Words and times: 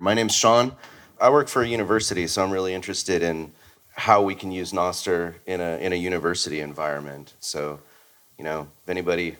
My 0.00 0.14
name's 0.14 0.34
Sean. 0.36 0.76
I 1.20 1.28
work 1.28 1.48
for 1.48 1.62
a 1.62 1.66
university, 1.66 2.28
so 2.28 2.44
I'm 2.44 2.52
really 2.52 2.72
interested 2.72 3.20
in 3.20 3.50
how 3.90 4.22
we 4.22 4.36
can 4.36 4.52
use 4.52 4.70
Nostr 4.70 5.34
in 5.44 5.60
a 5.60 5.76
in 5.78 5.92
a 5.92 5.96
university 5.96 6.60
environment. 6.60 7.34
So, 7.40 7.80
you 8.38 8.44
know, 8.44 8.68
if 8.84 8.88
anybody 8.88 9.34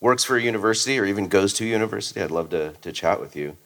works 0.00 0.22
for 0.22 0.36
a 0.36 0.42
university 0.42 0.98
or 0.98 1.06
even 1.06 1.28
goes 1.28 1.54
to 1.54 1.64
a 1.64 1.66
university, 1.66 2.20
I'd 2.20 2.30
love 2.30 2.50
to 2.50 2.72
to 2.82 2.92
chat 2.92 3.20
with 3.20 3.34
you. 3.34 3.56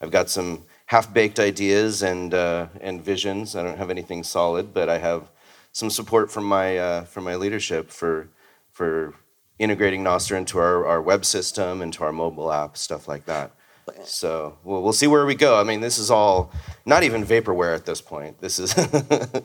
I've 0.00 0.12
got 0.12 0.30
some 0.30 0.62
half-baked 0.86 1.40
ideas 1.40 2.04
and 2.04 2.32
uh, 2.32 2.68
and 2.80 3.04
visions. 3.04 3.56
I 3.56 3.64
don't 3.64 3.78
have 3.78 3.90
anything 3.90 4.22
solid, 4.22 4.72
but 4.72 4.88
I 4.88 4.98
have 4.98 5.24
some 5.72 5.90
support 5.90 6.30
from 6.30 6.44
my 6.44 6.78
uh, 6.78 7.04
from 7.04 7.24
my 7.24 7.34
leadership 7.34 7.90
for 7.90 8.28
for 8.70 9.12
integrating 9.58 10.04
Nostr 10.04 10.36
into 10.36 10.60
our, 10.60 10.86
our 10.86 11.02
web 11.02 11.24
system, 11.24 11.82
into 11.82 12.04
our 12.04 12.12
mobile 12.12 12.52
app, 12.52 12.76
stuff 12.76 13.08
like 13.08 13.24
that. 13.26 13.55
So 14.04 14.58
we'll, 14.64 14.82
we'll 14.82 14.92
see 14.92 15.06
where 15.06 15.26
we 15.26 15.34
go. 15.34 15.58
I 15.60 15.62
mean, 15.64 15.80
this 15.80 15.98
is 15.98 16.10
all 16.10 16.52
not 16.84 17.02
even 17.02 17.24
vaporware 17.24 17.74
at 17.74 17.84
this 17.86 18.00
point. 18.00 18.40
This 18.40 18.58
is 18.58 18.74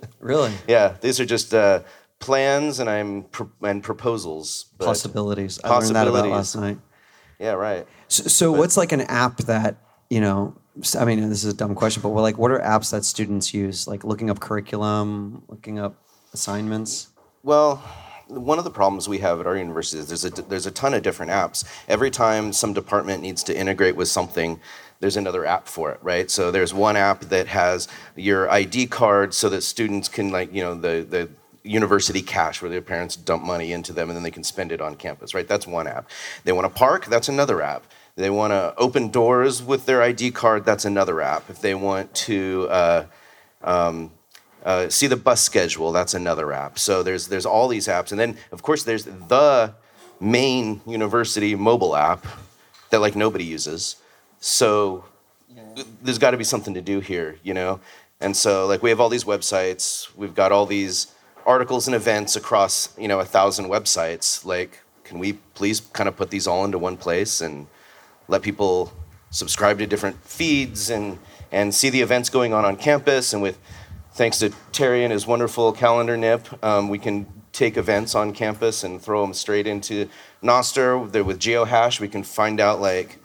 Really? 0.19 0.51
yeah. 0.67 0.95
These 1.01 1.19
are 1.19 1.25
just 1.25 1.53
uh, 1.53 1.81
plans 2.19 2.79
and 2.79 2.89
I'm 2.89 3.23
pro- 3.23 3.51
and 3.63 3.83
proposals. 3.83 4.65
but- 4.77 4.85
Possibilities. 4.85 5.59
I 5.63 5.69
learned 5.69 5.95
that 5.95 6.07
about 6.07 6.25
Possibilities. 6.25 6.31
last 6.31 6.55
night. 6.55 6.77
Yeah, 7.39 7.51
right. 7.53 7.87
So, 8.07 8.23
so 8.23 8.51
what's 8.51 8.77
like 8.77 8.91
an 8.91 9.01
app 9.01 9.37
that, 9.41 9.77
you 10.09 10.21
know, 10.21 10.55
I 10.97 11.05
mean, 11.05 11.27
this 11.29 11.43
is 11.43 11.53
a 11.53 11.57
dumb 11.57 11.75
question, 11.75 12.01
but 12.01 12.09
what, 12.09 12.21
like, 12.21 12.37
what 12.37 12.51
are 12.51 12.59
apps 12.59 12.91
that 12.91 13.03
students 13.03 13.53
use? 13.53 13.87
Like 13.87 14.03
looking 14.03 14.29
up 14.29 14.39
curriculum, 14.39 15.43
looking 15.47 15.79
up 15.79 15.95
assignments? 16.33 17.07
Well, 17.43 17.83
one 18.31 18.57
of 18.57 18.63
the 18.63 18.71
problems 18.71 19.09
we 19.09 19.17
have 19.19 19.39
at 19.39 19.47
our 19.47 19.57
university 19.57 19.99
is 19.99 20.07
there's 20.07 20.25
a 20.25 20.29
there's 20.43 20.65
a 20.65 20.71
ton 20.71 20.93
of 20.93 21.03
different 21.03 21.31
apps. 21.31 21.65
Every 21.87 22.09
time 22.09 22.53
some 22.53 22.73
department 22.73 23.21
needs 23.21 23.43
to 23.43 23.57
integrate 23.57 23.95
with 23.95 24.07
something, 24.07 24.59
there's 24.99 25.17
another 25.17 25.45
app 25.45 25.67
for 25.67 25.91
it, 25.91 25.99
right? 26.01 26.31
So 26.31 26.51
there's 26.51 26.73
one 26.73 26.95
app 26.95 27.21
that 27.21 27.47
has 27.47 27.87
your 28.15 28.49
ID 28.49 28.87
card 28.87 29.33
so 29.33 29.49
that 29.49 29.61
students 29.61 30.07
can 30.07 30.29
like, 30.29 30.53
you 30.53 30.63
know, 30.63 30.75
the 30.75 31.05
the 31.07 31.29
university 31.63 32.21
cash 32.21 32.61
where 32.61 32.71
their 32.71 32.81
parents 32.81 33.15
dump 33.15 33.43
money 33.43 33.71
into 33.71 33.93
them 33.93 34.09
and 34.09 34.15
then 34.15 34.23
they 34.23 34.31
can 34.31 34.43
spend 34.43 34.71
it 34.71 34.81
on 34.81 34.95
campus, 34.95 35.33
right? 35.33 35.47
That's 35.47 35.67
one 35.67 35.87
app. 35.87 36.09
They 36.43 36.51
want 36.51 36.65
to 36.65 36.73
park, 36.73 37.05
that's 37.05 37.29
another 37.29 37.61
app. 37.61 37.83
They 38.15 38.29
want 38.29 38.51
to 38.51 38.73
open 38.77 39.09
doors 39.09 39.61
with 39.61 39.85
their 39.85 40.01
ID 40.01 40.31
card, 40.31 40.65
that's 40.65 40.85
another 40.85 41.21
app. 41.21 41.49
If 41.49 41.61
they 41.61 41.75
want 41.75 42.13
to 42.15 42.67
uh, 42.69 43.05
uh, 44.65 44.89
see 44.89 45.07
the 45.07 45.15
bus 45.15 45.41
schedule 45.41 45.91
that's 45.91 46.13
another 46.13 46.53
app. 46.53 46.77
So 46.77 47.03
there's 47.03 47.27
there's 47.27 47.45
all 47.45 47.67
these 47.67 47.87
apps. 47.87 48.11
And 48.11 48.19
then 48.19 48.37
of 48.51 48.61
course 48.61 48.83
there's 48.83 49.05
the 49.05 49.73
main 50.19 50.81
university 50.85 51.55
mobile 51.55 51.95
app 51.95 52.25
that 52.89 52.99
like 52.99 53.15
nobody 53.15 53.43
uses. 53.43 53.95
So 54.39 55.05
there's 56.01 56.17
got 56.17 56.31
to 56.31 56.37
be 56.37 56.43
something 56.43 56.73
to 56.73 56.81
do 56.81 56.99
here 56.99 57.37
you 57.43 57.53
know? 57.53 57.79
And 58.19 58.35
so 58.35 58.67
like 58.67 58.83
we 58.83 58.89
have 58.89 58.99
all 58.99 59.09
these 59.09 59.23
websites. 59.23 60.15
We've 60.15 60.35
got 60.35 60.51
all 60.51 60.65
these 60.65 61.07
articles 61.45 61.87
and 61.87 61.95
events 61.95 62.35
across 62.35 62.95
you 62.97 63.07
know 63.07 63.19
a 63.19 63.25
thousand 63.25 63.65
websites. 63.65 64.45
Like 64.45 64.81
can 65.03 65.17
we 65.19 65.33
please 65.55 65.81
kind 65.81 66.07
of 66.07 66.15
put 66.15 66.29
these 66.29 66.47
all 66.47 66.63
into 66.65 66.77
one 66.77 66.97
place 66.97 67.41
and 67.41 67.67
let 68.27 68.41
people 68.43 68.93
subscribe 69.31 69.79
to 69.79 69.87
different 69.87 70.23
feeds 70.23 70.89
and 70.89 71.17
and 71.51 71.73
see 71.73 71.89
the 71.89 72.01
events 72.01 72.29
going 72.29 72.53
on 72.53 72.63
on 72.63 72.77
campus 72.77 73.33
and 73.33 73.41
with 73.41 73.57
thanks 74.21 74.37
to 74.37 74.51
terry 74.71 75.03
and 75.03 75.11
his 75.11 75.25
wonderful 75.25 75.73
calendar 75.73 76.15
NIP 76.15 76.63
um, 76.63 76.89
we 76.89 76.99
can 76.99 77.25
take 77.53 77.75
events 77.75 78.13
on 78.13 78.31
campus 78.33 78.83
and 78.83 79.01
throw 79.01 79.23
them 79.23 79.33
straight 79.33 79.65
into 79.65 80.07
Nostr 80.43 81.11
with 81.25 81.39
geohash 81.39 81.99
we 81.99 82.07
can 82.07 82.21
find 82.21 82.59
out 82.59 82.79
like 82.79 83.17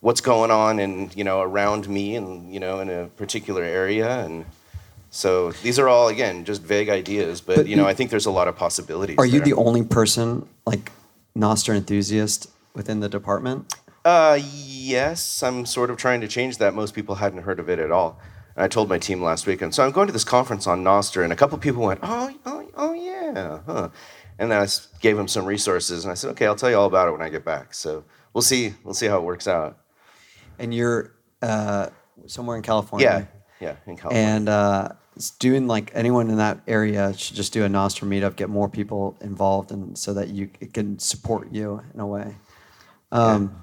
what's 0.00 0.22
going 0.22 0.50
on 0.50 0.78
and 0.78 1.14
you 1.14 1.24
know 1.24 1.42
around 1.42 1.90
me 1.90 2.16
and 2.16 2.50
you 2.54 2.58
know 2.58 2.80
in 2.80 2.88
a 2.88 3.08
particular 3.18 3.62
area 3.62 4.24
and 4.24 4.46
so 5.10 5.52
these 5.62 5.78
are 5.78 5.90
all 5.90 6.08
again 6.08 6.46
just 6.46 6.62
vague 6.62 6.88
ideas 6.88 7.42
but, 7.42 7.56
But 7.56 7.66
you 7.66 7.76
know 7.76 7.86
i 7.86 7.92
think 7.92 8.08
there's 8.08 8.24
a 8.24 8.30
lot 8.30 8.48
of 8.48 8.56
possibilities 8.56 9.18
Are 9.18 9.26
you 9.26 9.40
there. 9.40 9.48
the 9.48 9.54
only 9.56 9.82
person, 9.82 10.48
like, 10.64 10.90
Nostr 11.36 11.76
enthusiast 11.76 12.50
within 12.74 13.00
the 13.00 13.10
department? 13.10 13.74
Uh, 14.06 14.40
yes, 14.42 15.42
I'm 15.42 15.66
sort 15.66 15.90
of 15.90 15.98
trying 15.98 16.22
to 16.22 16.28
change 16.28 16.56
that. 16.56 16.72
Most 16.72 16.94
people 16.94 17.16
hadn't 17.16 17.42
heard 17.42 17.60
of 17.60 17.68
it 17.68 17.78
at 17.78 17.92
all. 17.92 18.18
And 18.56 18.64
I 18.64 18.68
told 18.68 18.88
my 18.88 18.98
team 18.98 19.22
last 19.22 19.46
weekend. 19.46 19.74
So 19.74 19.84
I'm 19.84 19.92
going 19.92 20.06
to 20.06 20.12
this 20.12 20.24
conference 20.24 20.66
on 20.66 20.82
Nostr, 20.82 21.22
and 21.22 21.32
a 21.32 21.36
couple 21.36 21.56
people 21.58 21.82
went, 21.82 22.00
"Oh, 22.02 22.30
oh, 22.46 22.68
oh, 22.74 22.92
yeah, 22.92 23.60
huh?" 23.66 23.88
And 24.38 24.50
then 24.50 24.62
I 24.62 24.66
gave 25.00 25.16
them 25.16 25.28
some 25.28 25.44
resources, 25.44 26.04
and 26.04 26.10
I 26.10 26.14
said, 26.14 26.30
"Okay, 26.30 26.46
I'll 26.46 26.56
tell 26.56 26.70
you 26.70 26.76
all 26.76 26.86
about 26.86 27.08
it 27.08 27.12
when 27.12 27.22
I 27.22 27.28
get 27.28 27.44
back." 27.44 27.74
So 27.74 28.04
we'll 28.32 28.42
see. 28.42 28.74
We'll 28.84 28.94
see 28.94 29.06
how 29.06 29.18
it 29.18 29.24
works 29.24 29.46
out. 29.46 29.78
And 30.58 30.74
you're 30.74 31.14
uh, 31.42 31.88
somewhere 32.26 32.56
in 32.56 32.62
California. 32.62 33.28
Yeah, 33.60 33.68
yeah, 33.68 33.76
in 33.86 33.96
California. 33.96 34.28
And 34.28 34.48
uh, 34.48 34.88
it's 35.16 35.30
doing 35.30 35.66
like 35.66 35.90
anyone 35.94 36.30
in 36.30 36.36
that 36.38 36.60
area 36.66 37.12
should 37.16 37.36
just 37.36 37.52
do 37.52 37.64
a 37.64 37.68
Nostr 37.68 38.06
meetup, 38.06 38.36
get 38.36 38.48
more 38.48 38.68
people 38.68 39.16
involved, 39.20 39.70
and 39.70 39.96
so 39.96 40.14
that 40.14 40.28
you 40.28 40.50
it 40.60 40.72
can 40.72 40.98
support 40.98 41.52
you 41.52 41.82
in 41.94 42.00
a 42.00 42.06
way. 42.06 42.36
Um, 43.12 43.62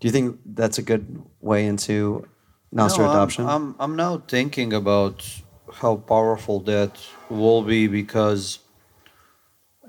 Do 0.00 0.06
you 0.06 0.12
think 0.12 0.38
that's 0.44 0.78
a 0.78 0.82
good 0.82 1.22
way 1.40 1.66
into 1.66 2.26
Nostr 2.74 2.98
No, 2.98 3.10
I'm- 3.10 3.48
I'm, 3.48 3.74
I'm 3.80 3.96
now 3.96 4.18
thinking 4.18 4.72
about 4.72 5.24
how 5.74 5.96
powerful 5.96 6.60
that 6.60 6.98
will 7.28 7.62
be 7.62 7.86
because, 7.86 8.58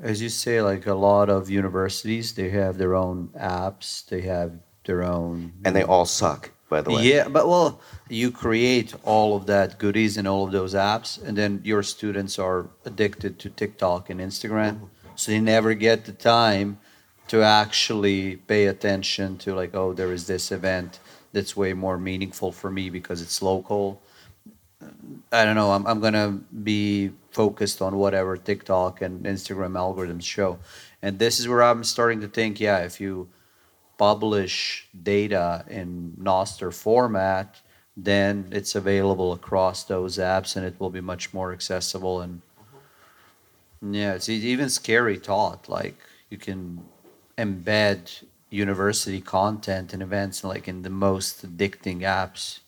as 0.01 0.21
you 0.21 0.29
say, 0.29 0.61
like 0.61 0.85
a 0.85 0.93
lot 0.93 1.29
of 1.29 1.49
universities, 1.49 2.33
they 2.33 2.49
have 2.49 2.77
their 2.77 2.95
own 2.95 3.29
apps, 3.39 4.05
they 4.07 4.21
have 4.21 4.51
their 4.85 5.03
own. 5.03 5.53
and 5.65 5.75
they 5.75 5.83
all 5.83 6.05
suck, 6.05 6.51
by 6.69 6.81
the 6.81 6.91
way. 6.91 7.03
Yeah, 7.03 7.27
but 7.27 7.47
well, 7.47 7.81
you 8.09 8.31
create 8.31 8.93
all 9.03 9.35
of 9.35 9.45
that 9.47 9.77
goodies 9.77 10.17
in 10.17 10.25
all 10.25 10.45
of 10.45 10.51
those 10.51 10.73
apps, 10.73 11.21
and 11.21 11.37
then 11.37 11.61
your 11.63 11.83
students 11.83 12.39
are 12.39 12.69
addicted 12.85 13.39
to 13.39 13.49
TikTok 13.49 14.09
and 14.09 14.19
Instagram, 14.19 14.75
mm-hmm. 14.75 14.85
so 15.15 15.31
they 15.31 15.39
never 15.39 15.73
get 15.73 16.05
the 16.05 16.13
time 16.13 16.79
to 17.27 17.43
actually 17.43 18.37
pay 18.37 18.65
attention 18.65 19.37
to 19.37 19.53
like, 19.53 19.75
oh, 19.75 19.93
there 19.93 20.11
is 20.11 20.27
this 20.27 20.51
event 20.51 20.99
that's 21.31 21.55
way 21.55 21.73
more 21.73 21.97
meaningful 21.97 22.51
for 22.51 22.69
me 22.71 22.89
because 22.89 23.21
it's 23.21 23.41
local. 23.41 24.01
I 25.31 25.45
don't 25.45 25.55
know. 25.55 25.71
I'm 25.71 25.85
I'm 25.85 25.99
gonna 25.99 26.39
be 26.63 27.11
focused 27.31 27.81
on 27.81 27.97
whatever 27.97 28.37
TikTok 28.37 29.01
and 29.01 29.25
Instagram 29.25 29.73
algorithms 29.73 30.23
show, 30.23 30.59
and 31.01 31.19
this 31.19 31.39
is 31.39 31.47
where 31.47 31.63
I'm 31.63 31.83
starting 31.83 32.21
to 32.21 32.27
think. 32.27 32.59
Yeah, 32.59 32.79
if 32.79 32.99
you 33.01 33.29
publish 33.97 34.87
data 35.03 35.65
in 35.69 36.13
Nostr 36.19 36.73
format, 36.73 37.59
then 37.97 38.47
it's 38.51 38.75
available 38.75 39.33
across 39.33 39.83
those 39.83 40.17
apps, 40.17 40.55
and 40.55 40.65
it 40.65 40.79
will 40.79 40.89
be 40.89 41.01
much 41.01 41.33
more 41.33 41.51
accessible. 41.51 42.21
And 42.21 42.41
yeah, 43.81 44.13
it's 44.13 44.29
even 44.29 44.69
scary 44.69 45.17
thought. 45.17 45.67
Like 45.67 45.97
you 46.29 46.37
can 46.37 46.83
embed 47.37 48.23
university 48.49 49.21
content 49.21 49.93
and 49.93 50.01
events 50.01 50.43
like 50.43 50.67
in 50.67 50.81
the 50.81 50.89
most 50.89 51.45
addicting 51.45 51.99
apps. 51.99 52.59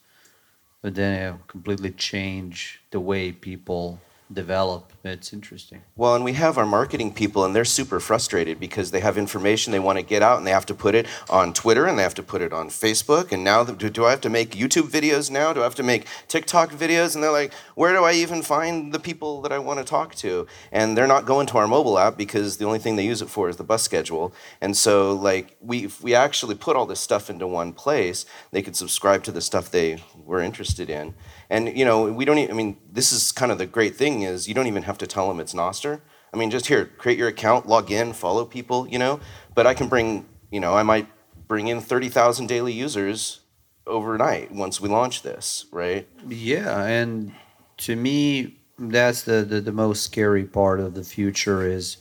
But 0.81 0.95
then 0.95 1.21
it'll 1.21 1.45
completely 1.47 1.91
change 1.91 2.81
the 2.91 2.99
way 2.99 3.31
people 3.31 3.99
develop. 4.33 4.93
It's 5.03 5.33
interesting. 5.33 5.81
Well, 5.95 6.15
and 6.15 6.23
we 6.23 6.33
have 6.33 6.57
our 6.57 6.65
marketing 6.65 7.13
people, 7.13 7.43
and 7.43 7.55
they're 7.55 7.65
super 7.65 7.99
frustrated 7.99 8.59
because 8.59 8.91
they 8.91 8.99
have 8.99 9.17
information 9.17 9.71
they 9.71 9.79
want 9.79 9.97
to 9.97 10.03
get 10.03 10.21
out, 10.21 10.37
and 10.37 10.45
they 10.45 10.51
have 10.51 10.65
to 10.67 10.73
put 10.73 10.95
it 10.95 11.07
on 11.29 11.53
Twitter, 11.53 11.85
and 11.85 11.97
they 11.97 12.03
have 12.03 12.13
to 12.15 12.23
put 12.23 12.41
it 12.41 12.53
on 12.53 12.69
Facebook. 12.69 13.31
And 13.31 13.43
now, 13.43 13.63
do, 13.63 13.89
do 13.89 14.05
I 14.05 14.11
have 14.11 14.21
to 14.21 14.29
make 14.29 14.51
YouTube 14.51 14.89
videos 14.89 15.31
now? 15.31 15.53
Do 15.53 15.61
I 15.61 15.63
have 15.63 15.75
to 15.75 15.83
make 15.83 16.05
TikTok 16.27 16.71
videos? 16.71 17.15
And 17.15 17.23
they're 17.23 17.31
like, 17.31 17.53
where 17.75 17.93
do 17.93 18.03
I 18.03 18.13
even 18.13 18.41
find 18.41 18.93
the 18.93 18.99
people 18.99 19.41
that 19.41 19.51
I 19.51 19.59
want 19.59 19.79
to 19.79 19.85
talk 19.85 20.15
to? 20.15 20.47
And 20.71 20.97
they're 20.97 21.07
not 21.07 21.25
going 21.25 21.47
to 21.47 21.57
our 21.57 21.67
mobile 21.67 21.97
app 21.97 22.17
because 22.17 22.57
the 22.57 22.65
only 22.65 22.79
thing 22.79 22.95
they 22.95 23.05
use 23.05 23.21
it 23.21 23.29
for 23.29 23.49
is 23.49 23.57
the 23.57 23.63
bus 23.63 23.83
schedule. 23.83 24.33
And 24.61 24.77
so, 24.77 25.13
like, 25.13 25.57
we 25.61 25.85
if 25.85 26.01
we 26.01 26.13
actually 26.13 26.55
put 26.55 26.75
all 26.75 26.85
this 26.85 26.99
stuff 26.99 27.29
into 27.29 27.47
one 27.47 27.73
place, 27.73 28.25
they 28.51 28.61
could 28.61 28.75
subscribe 28.75 29.23
to 29.23 29.31
the 29.31 29.41
stuff 29.41 29.71
they 29.71 30.03
were 30.25 30.41
interested 30.41 30.89
in. 30.89 31.13
And 31.51 31.77
you 31.77 31.83
know, 31.85 32.11
we 32.11 32.23
don't. 32.25 32.37
Even, 32.39 32.51
I 32.51 32.57
mean, 32.57 32.77
this 32.91 33.11
is 33.11 33.31
kind 33.33 33.51
of 33.51 33.57
the 33.57 33.65
great 33.67 33.95
thing 33.95 34.21
is 34.23 34.47
you 34.47 34.53
don't 34.55 34.67
even 34.67 34.83
have 34.83 34.97
to 34.99 35.05
tell 35.05 35.27
them 35.27 35.39
it's 35.39 35.53
Nostr. 35.53 35.99
I 36.33 36.37
mean, 36.37 36.49
just 36.49 36.67
here, 36.67 36.85
create 36.97 37.17
your 37.19 37.27
account, 37.27 37.67
log 37.67 37.91
in, 37.91 38.13
follow 38.13 38.45
people. 38.45 38.87
You 38.87 38.97
know, 38.97 39.19
but 39.53 39.67
I 39.67 39.73
can 39.73 39.87
bring. 39.89 40.25
You 40.49 40.59
know, 40.61 40.73
I 40.73 40.83
might 40.83 41.07
bring 41.47 41.67
in 41.67 41.81
thirty 41.81 42.07
thousand 42.09 42.47
daily 42.47 42.71
users 42.73 43.41
overnight 43.85 44.51
once 44.53 44.79
we 44.79 44.87
launch 44.87 45.23
this, 45.23 45.65
right? 45.71 46.07
Yeah, 46.27 46.85
and 46.85 47.33
to 47.79 47.95
me, 47.97 48.57
that's 48.79 49.23
the, 49.23 49.41
the, 49.43 49.59
the 49.59 49.71
most 49.71 50.03
scary 50.03 50.45
part 50.45 50.79
of 50.79 50.93
the 50.93 51.03
future 51.03 51.65
is 51.67 51.97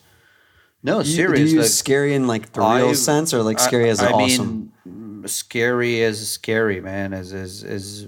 no 0.82 0.98
You- 0.98 1.04
serious. 1.04 1.50
Do 1.50 1.54
you 1.56 1.60
like, 1.62 1.70
scary 1.70 2.14
in 2.14 2.26
like 2.28 2.52
the 2.52 2.60
real 2.60 2.88
I've- 2.90 2.94
sense, 2.94 3.34
or 3.34 3.42
like 3.42 3.58
scary 3.58 3.86
I- 3.86 3.88
as 3.88 4.00
I 4.00 4.12
awesome? 4.12 4.72
mean, 4.84 5.26
scary 5.26 6.04
as 6.04 6.28
scary, 6.28 6.80
man, 6.80 7.12
as 7.12 7.32
as 7.32 7.64
as 7.64 8.06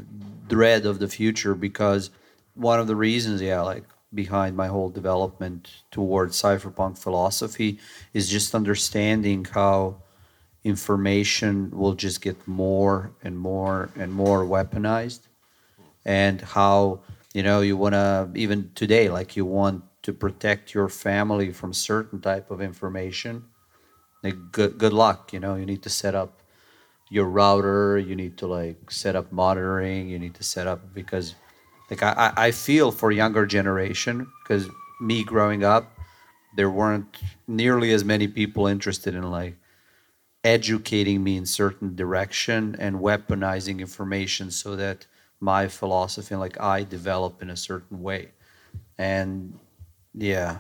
dread 0.53 0.85
of 0.85 0.99
the 0.99 1.09
future 1.09 1.55
because 1.55 2.11
one 2.55 2.79
of 2.79 2.87
the 2.87 2.95
reasons, 2.95 3.41
yeah, 3.41 3.63
like 3.63 3.85
behind 4.13 4.55
my 4.55 4.69
whole 4.69 4.91
development 4.91 5.83
towards 5.91 6.41
cypherpunk 6.41 6.99
philosophy 6.99 7.79
is 8.13 8.29
just 8.29 8.55
understanding 8.55 9.47
how 9.47 9.97
information 10.63 11.71
will 11.71 11.95
just 11.95 12.21
get 12.21 12.37
more 12.47 13.13
and 13.25 13.39
more 13.39 13.89
and 13.97 14.13
more 14.13 14.45
weaponized 14.45 15.21
and 16.05 16.41
how 16.41 17.01
you 17.33 17.43
know 17.43 17.63
you 17.63 17.77
want 17.77 17.95
to 17.95 18.31
even 18.35 18.71
today 18.75 19.09
like 19.09 19.35
you 19.35 19.45
want 19.45 19.83
to 20.03 20.13
protect 20.13 20.75
your 20.75 20.89
family 20.89 21.51
from 21.51 21.73
certain 21.73 22.21
type 22.21 22.51
of 22.51 22.61
information 22.61 23.43
like 24.23 24.37
good 24.53 24.79
good 24.79 24.93
luck 24.93 25.33
you 25.33 25.41
know 25.41 25.57
you 25.57 25.67
need 25.67 25.83
to 25.83 25.91
set 25.91 26.15
up 26.15 26.42
your 27.13 27.27
router 27.27 27.99
you 27.99 28.17
need 28.17 28.37
to 28.39 28.47
like 28.47 28.91
set 28.91 29.15
up 29.15 29.31
monitoring 29.31 30.09
you 30.09 30.19
need 30.19 30.35
to 30.35 30.43
set 30.43 30.67
up 30.67 30.81
because 30.95 31.35
like 31.91 32.03
i 32.03 32.33
i 32.37 32.51
feel 32.51 32.91
for 32.91 33.11
younger 33.13 33.45
generation 33.45 34.27
because 34.43 34.69
me 35.01 35.23
growing 35.23 35.63
up 35.63 35.85
there 36.57 36.71
weren't 36.71 37.19
nearly 37.47 37.93
as 37.93 38.05
many 38.05 38.29
people 38.29 38.67
interested 38.67 39.15
in 39.15 39.31
like 39.31 39.57
educating 40.45 41.23
me 41.23 41.37
in 41.37 41.47
certain 41.47 41.95
direction 41.95 42.77
and 42.79 42.97
weaponizing 42.97 43.79
information 43.79 44.51
so 44.51 44.77
that 44.77 45.07
my 45.41 45.69
philosophy 45.69 46.35
and 46.35 46.41
like 46.41 46.61
I 46.61 46.85
develop 46.85 47.43
in 47.43 47.51
a 47.51 47.57
certain 47.57 48.03
way. 48.03 48.31
And 48.99 49.59
yeah, 50.15 50.59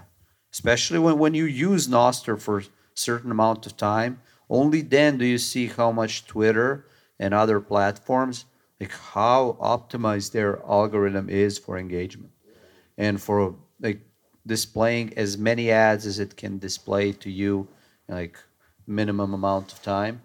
especially 0.52 0.98
when, 0.98 1.18
when 1.18 1.34
you 1.34 1.44
use 1.44 1.88
Nostr 1.88 2.40
for 2.40 2.58
a 2.60 2.64
certain 2.94 3.30
amount 3.30 3.66
of 3.66 3.76
time, 3.76 4.20
only 4.52 4.82
then 4.82 5.18
do 5.18 5.24
you 5.24 5.38
see 5.38 5.66
how 5.66 5.90
much 5.90 6.26
Twitter 6.26 6.86
and 7.18 7.32
other 7.32 7.58
platforms 7.60 8.44
like 8.78 8.92
how 9.14 9.56
optimized 9.60 10.32
their 10.32 10.60
algorithm 10.64 11.28
is 11.30 11.56
for 11.56 11.78
engagement 11.78 12.32
and 12.98 13.22
for 13.22 13.54
like 13.80 14.00
displaying 14.46 15.16
as 15.16 15.38
many 15.38 15.70
ads 15.70 16.04
as 16.04 16.18
it 16.18 16.36
can 16.36 16.58
display 16.58 17.12
to 17.12 17.30
you 17.30 17.68
like 18.08 18.36
minimum 18.86 19.32
amount 19.34 19.72
of 19.72 19.80
time. 19.82 20.20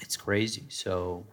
It's 0.00 0.16
crazy. 0.16 0.66
So 0.68 1.26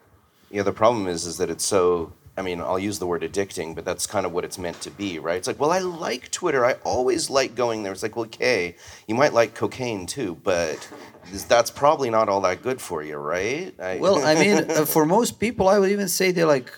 Yeah, 0.50 0.63
the 0.63 0.72
problem 0.72 1.07
is 1.07 1.25
is 1.25 1.38
that 1.38 1.50
it's 1.50 1.66
so 1.66 2.13
I 2.35 2.41
mean, 2.41 2.62
I'll 2.62 2.80
use 2.80 2.97
the 2.97 3.06
word 3.06 3.21
addicting, 3.21 3.75
but 3.75 3.85
that's 3.85 4.07
kind 4.07 4.25
of 4.25 4.31
what 4.31 4.44
it's 4.44 4.57
meant 4.57 4.81
to 4.81 4.91
be, 4.91 5.19
right? 5.19 5.38
It's 5.38 5.47
like, 5.47 5.59
well, 5.59 5.71
I 5.71 5.80
like 5.80 6.31
Twitter. 6.31 6.65
I 6.65 6.74
always 6.83 7.30
like 7.30 7.53
going 7.53 7.83
there. 7.83 7.91
It's 7.91 8.01
like, 8.01 8.15
well, 8.15 8.25
okay, 8.25 8.75
you 9.07 9.13
might 9.13 9.33
like 9.33 9.53
cocaine 9.53 10.07
too, 10.07 10.38
but 10.44 10.88
that's 11.47 11.71
probably 11.71 12.09
not 12.09 12.30
all 12.30 12.41
that 12.41 12.63
good 12.63 12.81
for 12.81 13.03
you, 13.03 13.18
right? 13.18 13.74
I, 13.80 13.97
well 13.97 14.24
i 14.24 14.35
mean 14.35 14.57
uh, 14.69 14.85
for 14.85 15.06
most 15.06 15.39
people 15.39 15.68
i 15.68 15.80
would 15.80 15.91
even 15.91 16.07
say 16.07 16.31
they 16.31 16.44
like 16.44 16.77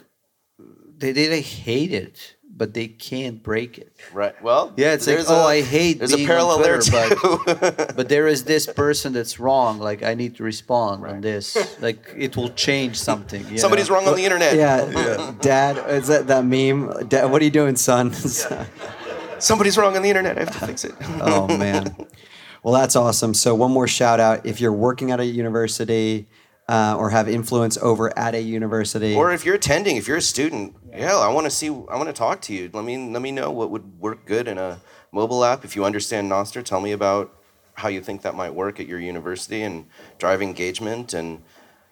they, 0.97 1.11
they, 1.11 1.27
they 1.27 1.41
hate 1.41 1.91
it 1.91 2.34
but 2.57 2.73
they 2.73 2.87
can't 2.87 3.43
break 3.43 3.77
it 3.77 3.91
right. 4.13 4.33
Well, 4.41 4.73
yeah 4.77 4.93
it's 4.93 5.05
like 5.05 5.17
there's 5.17 5.29
oh 5.29 5.35
a- 5.47 5.57
I 5.57 5.61
hate 5.61 5.99
There's 5.99 6.13
a 6.13 6.25
parallel 6.25 6.57
on 6.57 6.61
there 6.61 6.79
Twitter, 6.79 7.15
too. 7.15 7.39
but 7.45 7.95
but 7.97 8.07
there 8.09 8.27
is 8.27 8.45
this 8.45 8.65
person 8.65 9.11
that's 9.13 9.39
wrong 9.39 9.77
like 9.79 10.03
i 10.03 10.13
need 10.13 10.35
to 10.37 10.43
respond 10.43 11.05
on 11.05 11.21
this 11.21 11.57
like 11.81 11.99
it 12.15 12.35
will 12.37 12.49
change 12.49 12.95
something 12.97 13.45
you 13.49 13.57
Somebody's 13.57 13.89
know? 13.89 13.95
wrong 13.95 14.07
on 14.07 14.15
the 14.15 14.23
internet. 14.23 14.55
Yeah, 14.55 15.33
Dad, 15.41 15.77
is 15.89 16.07
that 16.07 16.27
that 16.27 16.45
meme? 16.45 17.07
Dad, 17.09 17.25
what 17.31 17.41
are 17.41 17.45
you 17.45 17.51
doing, 17.51 17.75
son? 17.75 18.13
Somebody's 19.39 19.77
wrong 19.77 19.95
on 19.95 20.01
the 20.01 20.09
internet. 20.09 20.37
I 20.37 20.41
have 20.41 20.51
to 20.59 20.65
fix 20.65 20.85
it. 20.85 20.93
oh 21.21 21.47
man. 21.57 21.95
Well, 22.63 22.73
that's 22.73 22.95
awesome. 22.95 23.33
So 23.33 23.53
one 23.53 23.71
more 23.71 23.87
shout 23.87 24.19
out: 24.19 24.45
if 24.45 24.59
you're 24.61 24.73
working 24.73 25.11
at 25.11 25.19
a 25.19 25.25
university 25.25 26.27
uh, 26.67 26.95
or 26.97 27.09
have 27.11 27.27
influence 27.29 27.77
over 27.77 28.17
at 28.17 28.33
a 28.33 28.41
university, 28.41 29.13
Or 29.13 29.31
if 29.33 29.45
you're 29.45 29.55
attending, 29.55 29.97
if 29.97 30.07
you're 30.07 30.17
a 30.17 30.21
student, 30.21 30.75
yeah, 30.97 31.17
I 31.17 31.27
want 31.29 31.45
to 31.45 31.51
see. 31.51 31.67
I 31.67 31.97
want 31.97 32.07
to 32.07 32.13
talk 32.13 32.41
to 32.41 32.53
you. 32.53 32.69
Let 32.73 32.85
me 32.85 32.97
let 33.11 33.21
me 33.21 33.31
know 33.31 33.51
what 33.51 33.69
would 33.71 33.99
work 33.99 34.25
good 34.25 34.47
in 34.47 34.57
a 34.57 34.79
mobile 35.11 35.43
app. 35.43 35.65
If 35.65 35.75
you 35.75 35.85
understand 35.85 36.31
Nostr 36.31 36.63
tell 36.63 36.81
me 36.81 36.91
about 36.91 37.33
how 37.75 37.89
you 37.89 38.01
think 38.01 38.21
that 38.21 38.35
might 38.35 38.53
work 38.53 38.79
at 38.79 38.87
your 38.87 38.99
university 38.99 39.61
and 39.61 39.85
drive 40.17 40.41
engagement. 40.41 41.13
And 41.13 41.43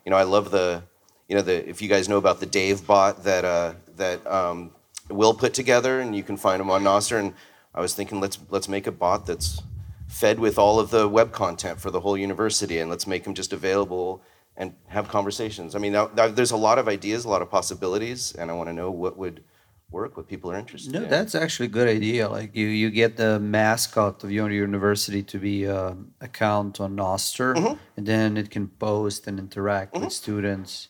you 0.06 0.10
know, 0.10 0.18
I 0.18 0.24
love 0.24 0.52
the, 0.52 0.84
you 1.28 1.36
know, 1.36 1.42
the 1.42 1.68
if 1.70 1.82
you 1.82 1.90
guys 1.90 2.10
know 2.10 2.18
about 2.18 2.40
the 2.40 2.46
Dave 2.46 2.88
bot 2.88 3.24
that 3.24 3.46
uh, 3.46 3.74
that 3.98 4.26
um, 4.26 4.72
Will 5.10 5.34
put 5.34 5.54
together, 5.54 6.00
and 6.00 6.16
you 6.16 6.24
can 6.24 6.38
find 6.38 6.62
him 6.62 6.72
on 6.72 6.84
Nostr 6.84 7.20
And 7.20 7.34
I 7.76 7.82
was 7.82 7.94
thinking, 7.94 8.22
let's 8.22 8.40
let's 8.50 8.70
make 8.70 8.88
a 8.88 8.92
bot 8.92 9.26
that's 9.26 9.62
fed 10.08 10.40
with 10.40 10.58
all 10.58 10.80
of 10.80 10.92
the 10.92 11.08
web 11.08 11.32
content 11.32 11.80
for 11.80 11.92
the 11.92 12.00
whole 12.00 12.18
university, 12.18 12.80
and 12.80 12.90
let's 12.90 13.06
make 13.06 13.26
them 13.26 13.34
just 13.34 13.52
available 13.52 14.22
and 14.58 14.74
have 14.88 15.08
conversations. 15.08 15.76
I 15.76 15.80
mean, 15.80 15.94
now, 15.94 16.10
now 16.16 16.28
there's 16.28 16.52
a 16.52 16.58
lot 16.58 16.78
of 16.80 16.88
ideas, 16.88 17.26
a 17.26 17.30
lot 17.30 17.42
of 17.42 17.50
possibilities, 17.50 18.34
and 18.38 18.52
I 18.52 18.54
want 18.54 18.70
to 18.70 18.74
know 18.74 18.92
what 18.92 19.18
would 19.18 19.44
work, 19.90 20.18
what 20.18 20.28
people 20.28 20.52
are 20.52 20.58
interested 20.58 20.92
No, 20.94 21.04
in. 21.04 21.10
that's 21.10 21.36
actually 21.36 21.68
a 21.68 21.70
good 21.70 21.88
idea. 21.88 22.28
Like 22.30 22.56
you, 22.56 22.66
you 22.68 22.90
get 22.90 23.16
the 23.18 23.40
mascot 23.40 24.24
of 24.24 24.32
your 24.32 24.50
university 24.52 25.22
to 25.24 25.38
be 25.40 25.66
an 25.66 26.12
account 26.22 26.80
on 26.80 26.96
Nostr, 26.96 27.56
Mm-hmm. 27.56 27.76
and 27.98 28.06
then 28.08 28.38
it 28.38 28.50
can 28.50 28.68
post 28.68 29.28
and 29.28 29.38
interact 29.40 29.94
with 29.96 30.12
students. 30.12 30.90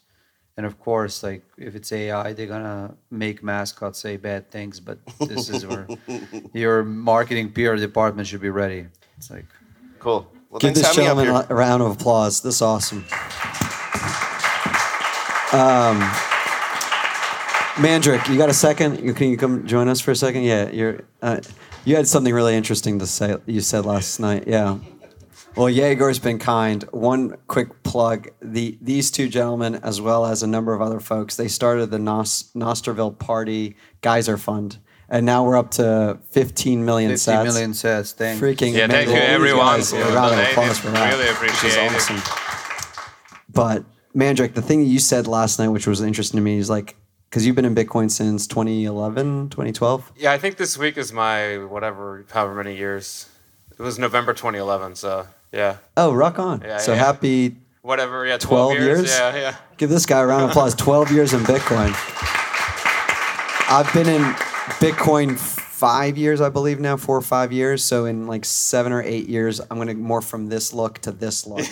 And 0.55 0.65
of 0.67 0.79
course, 0.79 1.23
like 1.23 1.43
if 1.57 1.73
it's 1.75 1.91
AI, 1.91 2.31
they're 2.33 2.45
gonna 2.47 2.95
make 3.09 3.41
mascots 3.43 3.99
say 3.99 4.17
bad 4.17 4.51
things. 4.51 4.79
But 4.79 4.99
this 5.19 5.49
is 5.49 5.65
where 5.65 5.87
your 6.53 6.83
marketing 6.83 7.51
PR 7.53 7.75
department 7.75 8.27
should 8.27 8.41
be 8.41 8.51
ready. 8.51 8.85
It's 9.17 9.31
like 9.31 9.45
cool. 9.99 10.27
Well, 10.49 10.59
give 10.59 10.75
this 10.75 10.93
for 10.93 11.01
having 11.01 11.17
me 11.17 11.23
gentleman 11.25 11.47
a 11.49 11.55
round 11.55 11.81
of 11.81 11.91
applause. 11.93 12.41
This 12.41 12.55
is 12.57 12.61
awesome. 12.61 13.03
Um, 15.53 15.99
Mandrik, 17.75 18.27
you 18.29 18.37
got 18.37 18.49
a 18.49 18.53
second? 18.53 19.15
Can 19.15 19.29
you 19.29 19.37
come 19.37 19.65
join 19.65 19.87
us 19.87 19.99
for 19.99 20.11
a 20.11 20.15
second? 20.15 20.43
Yeah, 20.43 20.69
you're. 20.69 21.01
Uh, 21.21 21.39
you 21.85 21.95
had 21.95 22.07
something 22.07 22.33
really 22.33 22.55
interesting 22.55 22.99
to 22.99 23.07
say. 23.07 23.35
You 23.45 23.61
said 23.61 23.85
last 23.85 24.19
night. 24.19 24.45
Yeah. 24.47 24.77
Well, 25.55 25.69
Yegor's 25.69 26.17
been 26.19 26.39
kind. 26.39 26.83
One 26.91 27.35
quick 27.47 27.83
plug: 27.83 28.29
the 28.41 28.77
these 28.81 29.11
two 29.11 29.27
gentlemen, 29.27 29.75
as 29.75 29.99
well 30.01 30.25
as 30.25 30.43
a 30.43 30.47
number 30.47 30.73
of 30.73 30.81
other 30.81 30.99
folks, 30.99 31.35
they 31.35 31.47
started 31.47 31.91
the 31.91 31.99
Nos- 31.99 32.51
Nostrville 32.55 33.17
Party 33.17 33.75
Geyser 34.01 34.37
Fund, 34.37 34.77
and 35.09 35.25
now 35.25 35.43
we're 35.43 35.57
up 35.57 35.71
to 35.71 36.19
15 36.31 36.85
million 36.85 37.11
50 37.11 37.31
sats. 37.31 37.43
million 37.45 37.73
sets. 37.73 38.11
Thanks. 38.11 38.41
Freaking 38.41 38.73
Yeah, 38.73 38.87
thank 38.87 39.07
amazing. 39.09 39.15
you 39.15 39.21
everyone 39.21 39.65
guys, 39.77 39.89
for 39.91 39.97
a 39.97 40.13
round 40.13 40.33
of 40.33 40.39
applause 40.47 40.79
for 40.79 40.89
that, 40.91 41.13
Really 41.13 41.29
appreciate 41.29 41.73
it. 41.75 41.91
awesome. 41.95 42.21
But 43.51 43.83
Mandrik, 44.15 44.53
the 44.53 44.61
thing 44.61 44.79
that 44.79 44.89
you 44.89 44.99
said 44.99 45.27
last 45.27 45.59
night, 45.59 45.69
which 45.69 45.87
was 45.87 46.01
interesting 46.01 46.37
to 46.37 46.41
me, 46.43 46.57
is 46.57 46.69
like 46.69 46.95
because 47.29 47.45
you've 47.47 47.55
been 47.55 47.65
in 47.65 47.73
Bitcoin 47.73 48.11
since 48.11 48.45
2011, 48.45 49.49
2012. 49.49 50.11
Yeah, 50.17 50.31
I 50.31 50.37
think 50.37 50.57
this 50.57 50.77
week 50.77 50.97
is 50.97 51.11
my 51.11 51.57
whatever, 51.57 52.25
however 52.31 52.53
many 52.55 52.77
years. 52.77 53.27
It 53.71 53.81
was 53.81 53.97
November 53.97 54.33
2011, 54.33 54.95
so 54.95 55.25
yeah, 55.51 55.77
Oh, 55.97 56.13
rock 56.13 56.37
on! 56.37 56.61
Yeah, 56.61 56.77
so 56.77 56.93
yeah. 56.93 56.99
happy. 56.99 57.55
whatever. 57.81 58.25
Yeah, 58.25 58.37
12 58.37 58.73
12, 58.75 58.77
years? 58.79 59.09
Yeah, 59.09 59.35
yeah. 59.35 59.55
Give 59.77 59.89
this 59.89 60.05
guy 60.05 60.19
a 60.19 60.25
round 60.27 60.43
of 60.43 60.49
applause. 60.51 60.75
12 60.77 61.11
years 61.11 61.33
in 61.33 61.39
Bitcoin. 61.41 61.89
I've 63.69 63.91
been 63.93 64.07
in 64.07 64.21
Bitcoin 64.79 65.39
five 65.83 66.17
years, 66.17 66.39
I 66.39 66.47
believe 66.47 66.79
now, 66.79 66.95
four 66.95 67.17
or 67.17 67.21
five 67.21 67.51
years. 67.51 67.83
So 67.83 68.05
in 68.05 68.25
like 68.25 68.45
seven 68.45 68.93
or 68.93 69.03
eight 69.03 69.27
years, 69.27 69.59
I'm 69.59 69.75
going 69.75 69.89
to 69.89 69.95
morph 69.95 70.23
from 70.23 70.47
this 70.47 70.73
look 70.73 70.99
to 70.99 71.11
this 71.11 71.45
look. 71.45 71.65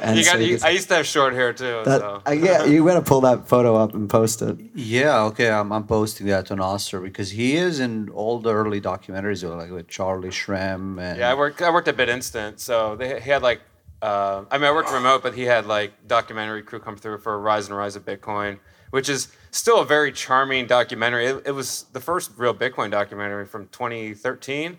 And 0.00 0.16
you 0.16 0.22
so 0.22 0.32
got. 0.32 0.40
you 0.40 0.46
You, 0.46 0.58
I 0.62 0.70
used 0.70 0.88
to 0.88 0.94
have 0.94 1.06
short 1.06 1.32
hair 1.34 1.52
too. 1.52 1.82
That, 1.84 2.00
so. 2.00 2.22
I, 2.24 2.34
yeah, 2.34 2.64
you 2.72 2.86
got 2.86 2.94
to 2.94 3.02
pull 3.02 3.22
that 3.22 3.48
photo 3.48 3.74
up 3.74 3.94
and 3.94 4.08
post 4.08 4.42
it. 4.42 4.56
Yeah, 4.74 5.24
okay, 5.24 5.50
I'm, 5.50 5.72
I'm 5.72 5.86
posting 5.86 6.28
that 6.28 6.52
on 6.52 6.60
Oscar 6.60 7.00
because 7.00 7.32
he 7.32 7.56
is 7.56 7.80
in 7.80 8.08
all 8.10 8.38
the 8.38 8.54
early 8.54 8.80
documentaries, 8.80 9.42
like 9.42 9.72
with 9.72 9.88
Charlie 9.88 10.28
Shrem 10.28 11.00
and 11.00 11.18
Yeah, 11.18 11.32
I 11.32 11.34
worked. 11.34 11.60
I 11.60 11.70
worked 11.70 11.88
at 11.88 11.96
BitInstant, 11.96 12.60
so 12.60 12.94
they 12.94 13.20
he 13.20 13.30
had 13.30 13.42
like. 13.42 13.60
Uh, 14.00 14.44
I 14.52 14.58
mean, 14.58 14.68
I 14.68 14.72
worked 14.72 14.92
remote, 14.92 15.24
but 15.24 15.34
he 15.34 15.42
had 15.42 15.66
like 15.66 16.06
documentary 16.06 16.62
crew 16.62 16.78
come 16.78 16.96
through 16.96 17.18
for 17.18 17.36
Rise 17.40 17.66
and 17.66 17.76
Rise 17.76 17.96
of 17.96 18.04
Bitcoin, 18.04 18.60
which 18.90 19.08
is 19.08 19.26
still 19.50 19.80
a 19.80 19.84
very 19.84 20.12
charming 20.12 20.66
documentary. 20.66 21.26
It, 21.26 21.42
it 21.46 21.50
was 21.52 21.84
the 21.92 22.00
first 22.00 22.32
real 22.36 22.54
Bitcoin 22.54 22.90
documentary 22.90 23.46
from 23.46 23.68
2013. 23.68 24.78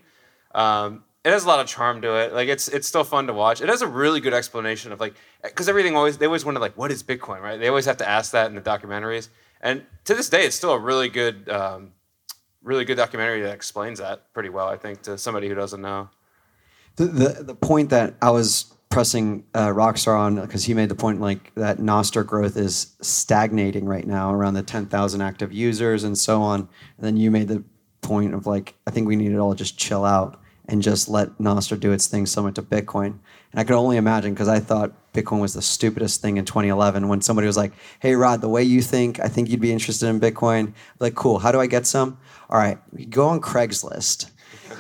Um, 0.56 1.04
it 1.24 1.32
has 1.32 1.44
a 1.44 1.48
lot 1.48 1.60
of 1.60 1.68
charm 1.68 2.02
to 2.02 2.16
it. 2.16 2.34
Like 2.34 2.48
it's 2.48 2.68
it's 2.70 2.88
still 2.88 3.04
fun 3.04 3.28
to 3.28 3.34
watch. 3.34 3.62
It 3.62 3.70
has 3.70 3.82
a 3.82 3.88
really 3.88 4.22
good 4.22 4.34
explanation 4.34 4.92
of 4.92 5.00
like 5.00 5.16
because 5.44 5.68
everything 5.68 5.96
always 5.96 6.18
they 6.18 6.26
always 6.26 6.46
wonder 6.46 6.60
like 6.60 6.78
what 6.78 6.92
is 6.92 7.04
Bitcoin, 7.04 7.42
right? 7.42 7.60
They 7.60 7.68
always 7.68 7.86
have 7.86 7.98
to 7.98 8.08
ask 8.08 8.32
that 8.32 8.48
in 8.48 8.56
the 8.56 8.62
documentaries, 8.62 9.30
and 9.62 9.84
to 10.06 10.16
this 10.16 10.30
day, 10.30 10.46
it's 10.46 10.56
still 10.56 10.72
a 10.72 10.80
really 10.80 11.10
good. 11.10 11.50
Um, 11.50 11.94
Really 12.62 12.84
good 12.84 12.98
documentary 12.98 13.42
that 13.44 13.54
explains 13.54 14.00
that 14.00 14.34
pretty 14.34 14.50
well, 14.50 14.68
I 14.68 14.76
think, 14.76 15.04
to 15.04 15.18
somebody 15.18 15.48
who 15.48 15.56
doesn't 15.56 15.82
know. 15.82 16.10
The, 16.98 17.06
the, 17.06 17.44
the 17.44 17.56
point 17.56 17.90
that 17.92 18.16
I 18.22 18.32
was 18.32 18.74
pressing 18.90 19.44
uh, 19.54 19.68
Rockstar 19.68 20.18
on, 20.18 20.42
because 20.42 20.66
he 20.66 20.74
made 20.74 20.90
the 20.90 20.96
point 20.96 21.22
like 21.22 21.54
that 21.56 21.78
Nostr 21.78 22.26
growth 22.26 22.58
is 22.58 22.96
stagnating 23.02 23.86
right 23.86 24.06
now 24.06 24.34
around 24.34 24.56
the 24.56 24.64
10,000 24.64 25.22
active 25.22 25.54
users 25.54 26.04
and 26.04 26.18
so 26.18 26.42
on. 26.42 26.62
And 26.98 27.06
then 27.06 27.16
you 27.16 27.30
made 27.30 27.48
the 27.48 27.64
point 28.02 28.34
of 28.34 28.48
like, 28.48 28.76
I 28.88 28.92
think 28.92 29.08
we 29.08 29.16
need 29.16 29.30
to 29.30 29.38
all 29.38 29.54
just 29.54 29.78
chill 29.78 30.06
out 30.06 30.42
and 30.68 30.82
just 30.82 31.08
let 31.08 31.38
Nostr 31.38 31.80
do 31.80 31.92
its 31.92 32.08
thing 32.08 32.26
similar 32.26 32.52
to 32.54 32.62
Bitcoin. 32.62 33.20
And 33.52 33.60
I 33.60 33.64
could 33.64 33.76
only 33.76 33.98
imagine 33.98 34.34
because 34.34 34.48
I 34.48 34.60
thought 34.60 34.94
Bitcoin 35.14 35.42
was 35.42 35.54
the 35.54 35.62
stupidest 35.62 36.22
thing 36.22 36.38
in 36.38 36.46
2011 36.46 37.08
when 37.08 37.22
somebody 37.22 37.48
was 37.48 37.58
like, 37.58 37.74
hey, 38.00 38.16
Rod, 38.16 38.42
the 38.42 38.50
way 38.50 38.64
you 38.64 38.82
think, 38.82 39.20
I 39.20 39.28
think 39.28 39.50
you'd 39.50 39.62
be 39.62 39.72
interested 39.72 40.08
in 40.08 40.20
Bitcoin. 40.20 40.74
Like, 41.00 41.16
cool, 41.16 41.40
how 41.40 41.52
do 41.52 41.60
I 41.60 41.68
get 41.68 41.88
some? 41.88 42.20
All 42.50 42.60
right, 42.60 42.78
go 43.10 43.28
on 43.28 43.42
Craigslist 43.42 44.30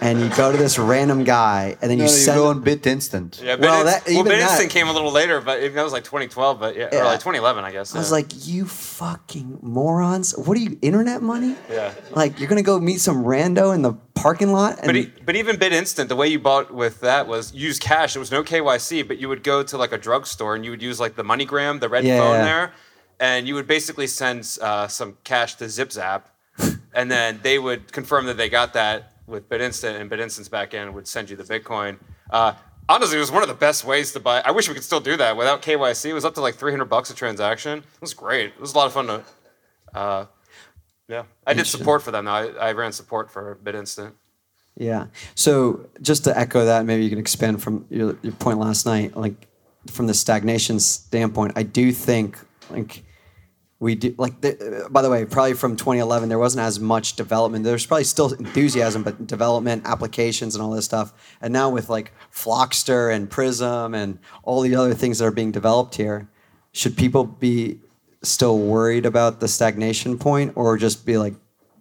and 0.01 0.19
you 0.21 0.29
go 0.35 0.51
to 0.51 0.57
this 0.57 0.79
random 0.79 1.23
guy, 1.23 1.77
and 1.81 1.91
then 1.91 1.97
No, 1.97 2.05
you 2.05 2.09
you 2.09 2.15
send 2.15 2.37
go 2.37 2.47
on 2.47 2.63
BitInstant. 2.63 3.41
Yeah, 3.43 3.55
Well, 3.55 3.59
well, 3.59 3.85
that- 3.85 4.05
well, 4.05 4.13
even 4.13 4.25
Ben 4.27 4.39
that- 4.39 4.51
Instant 4.51 4.69
came 4.71 4.87
a 4.87 4.93
little 4.93 5.11
later, 5.11 5.41
but 5.41 5.59
it, 5.61 5.73
that 5.75 5.83
was 5.83 5.93
like 5.93 6.03
2012, 6.03 6.59
but 6.59 6.75
yeah, 6.75 6.89
Yeah. 6.91 7.01
or 7.01 7.05
like 7.05 7.19
2011, 7.19 7.63
I 7.65 7.71
guess. 7.71 7.93
I 7.95 7.99
was 7.99 8.11
like, 8.11 8.27
you 8.47 8.65
fucking 8.65 9.59
morons! 9.61 10.37
What 10.37 10.57
are 10.57 10.61
you, 10.61 10.77
internet 10.81 11.21
money? 11.21 11.55
Yeah. 11.69 11.93
Like 12.11 12.39
you're 12.39 12.49
gonna 12.49 12.61
go 12.61 12.79
meet 12.79 12.99
some 13.01 13.23
rando 13.23 13.73
in 13.75 13.81
the 13.81 13.93
parking 14.15 14.51
lot, 14.51 14.77
and 14.79 14.87
But, 14.87 14.95
e- 14.95 15.13
but 15.25 15.35
even 15.35 15.55
BitInstant, 15.57 16.07
the 16.09 16.15
way 16.15 16.27
you 16.27 16.39
bought 16.39 16.73
with 16.73 16.99
that 17.01 17.27
was 17.27 17.53
use 17.53 17.79
cash. 17.79 18.15
It 18.15 18.19
was 18.19 18.31
no 18.31 18.43
KYC, 18.43 19.07
but 19.07 19.17
you 19.17 19.29
would 19.29 19.43
go 19.43 19.63
to 19.63 19.77
like 19.77 19.91
a 19.91 19.97
drugstore 19.97 20.55
and 20.55 20.65
you 20.65 20.71
would 20.71 20.81
use 20.81 20.99
like 20.99 21.15
the 21.15 21.23
MoneyGram, 21.23 21.79
the 21.79 21.89
red 21.89 22.03
Yeah, 22.03 22.19
phone 22.19 22.35
yeah. 22.35 22.43
there, 22.43 22.73
and 23.19 23.47
you 23.47 23.55
would 23.55 23.67
basically 23.67 24.07
send 24.07 24.57
uh, 24.61 24.87
some 24.87 25.17
cash 25.23 25.55
to 25.55 25.65
ZipZap, 25.65 26.23
and 26.93 27.09
then 27.11 27.39
they 27.43 27.57
would 27.59 27.91
confirm 27.93 28.25
that 28.25 28.37
they 28.37 28.49
got 28.49 28.73
that 28.73 29.13
with 29.29 29.47
BitInstant, 29.47 29.99
and 29.99 30.09
BitInstant's 30.09 30.49
back 30.49 30.73
end 30.73 30.93
would 30.93 31.07
send 31.07 31.29
you 31.29 31.35
the 31.35 31.43
Bitcoin. 31.43 31.97
Uh, 32.29 32.53
honestly, 32.87 33.17
it 33.17 33.21
was 33.21 33.31
one 33.31 33.43
of 33.43 33.47
the 33.47 33.55
best 33.55 33.85
ways 33.85 34.11
to 34.13 34.19
buy. 34.19 34.41
I 34.41 34.51
wish 34.51 34.67
we 34.67 34.73
could 34.73 34.83
still 34.83 34.99
do 34.99 35.15
that 35.17 35.37
without 35.37 35.61
KYC. 35.61 36.09
It 36.09 36.13
was 36.13 36.25
up 36.25 36.35
to 36.35 36.41
like 36.41 36.55
300 36.55 36.85
bucks 36.85 37.09
a 37.09 37.15
transaction. 37.15 37.79
It 37.79 38.01
was 38.01 38.13
great. 38.13 38.47
It 38.47 38.59
was 38.59 38.73
a 38.73 38.77
lot 38.77 38.87
of 38.87 38.93
fun 38.93 39.07
to. 39.07 39.23
Uh, 39.93 40.25
yeah, 41.07 41.23
I 41.47 41.53
did 41.53 41.65
support 41.65 42.03
for 42.03 42.11
them. 42.11 42.25
Though. 42.25 42.31
I, 42.31 42.69
I 42.69 42.71
ran 42.73 42.91
support 42.91 43.31
for 43.31 43.57
BitInstant. 43.63 44.13
Yeah. 44.77 45.07
So 45.35 45.87
just 46.01 46.23
to 46.25 46.37
echo 46.37 46.65
that, 46.65 46.85
maybe 46.85 47.03
you 47.03 47.09
can 47.09 47.19
expand 47.19 47.61
from 47.61 47.85
your, 47.89 48.17
your 48.21 48.33
point 48.33 48.59
last 48.59 48.85
night, 48.85 49.17
like 49.17 49.47
from 49.87 50.07
the 50.07 50.13
stagnation 50.13 50.79
standpoint, 50.79 51.53
I 51.55 51.63
do 51.63 51.91
think 51.91 52.37
like 52.69 53.03
we 53.79 53.95
do 53.95 54.13
like 54.17 54.41
the, 54.41 54.85
uh, 54.85 54.89
by 54.89 55.01
the 55.01 55.09
way, 55.09 55.23
probably 55.25 55.53
from 55.53 55.75
2011 55.77 56.27
there 56.27 56.37
wasn't 56.37 56.65
as 56.65 56.79
much 56.79 57.15
development. 57.15 57.63
There's 57.63 57.85
probably 57.85 58.03
still 58.03 58.33
enthusiasm, 58.33 59.03
but 59.03 59.25
development, 59.25 59.83
applications, 59.85 60.55
and 60.55 60.61
all 60.61 60.71
this 60.71 60.85
stuff. 60.85 61.13
And 61.41 61.53
now 61.53 61.69
with 61.69 61.89
like 61.89 62.11
Flockstr 62.33 63.13
and 63.13 63.29
Prism 63.29 63.95
and 63.95 64.19
all 64.43 64.61
the 64.61 64.75
other 64.75 64.93
things 64.93 65.19
that 65.19 65.25
are 65.25 65.31
being 65.31 65.51
developed 65.51 65.95
here, 65.95 66.29
should 66.73 66.97
people 66.97 67.23
be 67.23 67.79
still 68.21 68.59
worried 68.59 69.05
about 69.05 69.39
the 69.39 69.47
stagnation 69.47 70.17
point, 70.17 70.51
or 70.55 70.77
just 70.77 71.05
be 71.05 71.17
like 71.17 71.35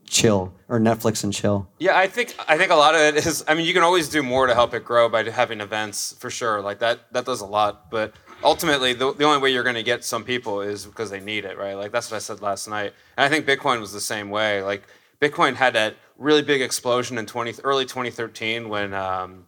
chill 0.05 0.55
or 0.69 0.79
Netflix 0.79 1.25
and 1.25 1.33
chill? 1.33 1.69
Yeah, 1.79 1.99
I 1.99 2.07
think 2.07 2.37
I 2.47 2.57
think 2.57 2.71
a 2.71 2.77
lot 2.77 2.95
of 2.95 3.01
it 3.01 3.17
is. 3.17 3.45
I 3.49 3.55
mean, 3.55 3.67
you 3.67 3.75
can 3.75 3.83
always 3.83 4.09
do 4.09 4.23
more 4.23 4.47
to 4.47 4.55
help 4.55 4.73
it 4.73 4.85
grow 4.85 5.09
by 5.09 5.29
having 5.29 5.61
events 5.61 6.15
for 6.21 6.31
sure. 6.31 6.61
Like 6.61 6.79
that 6.79 7.13
that 7.13 7.25
does 7.25 7.41
a 7.41 7.47
lot. 7.47 7.91
But 7.91 8.15
ultimately, 8.43 8.93
the, 8.93 9.13
the 9.15 9.25
only 9.25 9.41
way 9.41 9.51
you're 9.51 9.63
going 9.63 9.77
to 9.77 9.83
get 9.83 10.05
some 10.05 10.25
people 10.25 10.61
is 10.61 10.87
because 10.87 11.11
they 11.11 11.21
need 11.21 11.45
it, 11.45 11.59
right? 11.59 11.75
Like 11.75 11.93
that's 11.93 12.11
what 12.11 12.17
I 12.17 12.21
said 12.21 12.41
last 12.41 12.69
night. 12.69 12.93
And 13.17 13.25
I 13.25 13.29
think 13.29 13.47
Bitcoin 13.47 13.81
was 13.81 13.93
the 13.93 14.01
same 14.01 14.31
way. 14.31 14.63
Like 14.63 14.83
Bitcoin 15.21 15.55
had 15.55 15.75
that 15.75 15.97
really 16.17 16.43
big 16.43 16.63
explosion 16.63 17.19
in 17.19 17.27
20 17.27 17.55
early 17.65 17.85
2013 17.85 18.69
when. 18.69 18.95
Um, 18.95 19.47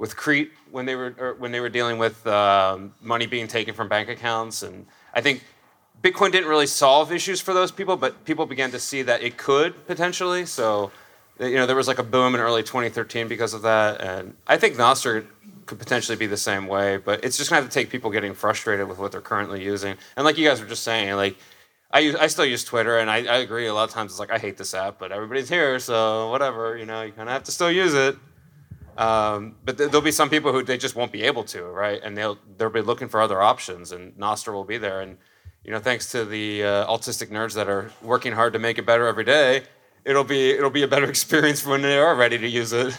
with 0.00 0.16
Crete, 0.16 0.50
when 0.70 0.86
they 0.86 0.94
were 0.96 1.36
when 1.38 1.52
they 1.52 1.60
were 1.60 1.68
dealing 1.68 1.98
with 1.98 2.26
um, 2.26 2.94
money 3.02 3.26
being 3.26 3.46
taken 3.46 3.74
from 3.74 3.86
bank 3.86 4.08
accounts, 4.08 4.62
and 4.62 4.86
I 5.12 5.20
think 5.20 5.44
Bitcoin 6.02 6.32
didn't 6.32 6.48
really 6.48 6.66
solve 6.66 7.12
issues 7.12 7.42
for 7.42 7.52
those 7.52 7.70
people, 7.70 7.98
but 7.98 8.24
people 8.24 8.46
began 8.46 8.70
to 8.70 8.80
see 8.80 9.02
that 9.02 9.22
it 9.22 9.36
could 9.36 9.86
potentially. 9.86 10.46
So, 10.46 10.90
you 11.38 11.54
know, 11.54 11.66
there 11.66 11.76
was 11.76 11.86
like 11.86 11.98
a 11.98 12.02
boom 12.02 12.34
in 12.34 12.40
early 12.40 12.62
2013 12.62 13.28
because 13.28 13.52
of 13.52 13.60
that, 13.62 14.00
and 14.00 14.34
I 14.46 14.56
think 14.56 14.76
Nostr 14.76 15.26
could 15.70 15.78
potentially 15.78 16.16
be 16.16 16.26
the 16.26 16.36
same 16.36 16.66
way. 16.66 16.98
But 16.98 17.24
it's 17.24 17.38
just 17.38 17.48
gonna 17.48 17.62
have 17.62 17.70
to 17.70 17.74
take 17.74 17.88
people 17.88 18.10
getting 18.10 18.34
frustrated 18.34 18.86
with 18.88 18.98
what 18.98 19.12
they're 19.12 19.22
currently 19.22 19.64
using, 19.64 19.96
and 20.16 20.24
like 20.26 20.36
you 20.36 20.46
guys 20.46 20.60
were 20.60 20.68
just 20.68 20.82
saying, 20.82 21.14
like. 21.16 21.36
I, 21.92 21.98
use, 21.98 22.14
I 22.14 22.28
still 22.28 22.44
use 22.44 22.62
Twitter, 22.62 22.98
and 22.98 23.10
I, 23.10 23.16
I 23.24 23.38
agree. 23.38 23.66
A 23.66 23.74
lot 23.74 23.82
of 23.82 23.90
times 23.92 24.12
it's 24.12 24.20
like 24.20 24.30
I 24.30 24.38
hate 24.38 24.56
this 24.56 24.74
app, 24.74 25.00
but 25.00 25.10
everybody's 25.10 25.48
here, 25.48 25.76
so 25.80 26.30
whatever. 26.30 26.76
You 26.76 26.86
know, 26.86 27.02
you 27.02 27.10
kind 27.10 27.28
of 27.28 27.32
have 27.32 27.42
to 27.42 27.50
still 27.50 27.68
use 27.68 27.94
it. 27.94 28.16
Um, 28.96 29.56
but 29.64 29.76
th- 29.76 29.90
there'll 29.90 30.04
be 30.04 30.12
some 30.12 30.30
people 30.30 30.52
who 30.52 30.62
they 30.62 30.78
just 30.78 30.94
won't 30.94 31.10
be 31.10 31.22
able 31.22 31.42
to, 31.44 31.64
right? 31.64 32.00
And 32.00 32.16
they'll 32.16 32.38
they'll 32.56 32.70
be 32.70 32.80
looking 32.80 33.08
for 33.08 33.20
other 33.20 33.42
options, 33.42 33.90
and 33.90 34.14
Nostr 34.16 34.52
will 34.52 34.62
be 34.62 34.78
there. 34.78 35.00
And 35.00 35.16
you 35.64 35.72
know, 35.72 35.80
thanks 35.80 36.12
to 36.12 36.24
the 36.24 36.62
uh, 36.62 36.86
autistic 36.86 37.30
nerds 37.30 37.54
that 37.54 37.68
are 37.68 37.90
working 38.02 38.32
hard 38.32 38.52
to 38.52 38.60
make 38.60 38.78
it 38.78 38.86
better 38.86 39.08
every 39.08 39.24
day, 39.24 39.64
it'll 40.04 40.22
be 40.22 40.50
it'll 40.50 40.70
be 40.70 40.82
a 40.84 40.88
better 40.88 41.06
experience 41.16 41.66
when 41.66 41.82
they 41.82 41.98
are 41.98 42.14
ready 42.14 42.38
to 42.38 42.48
use 42.48 42.72
it. 42.72 42.96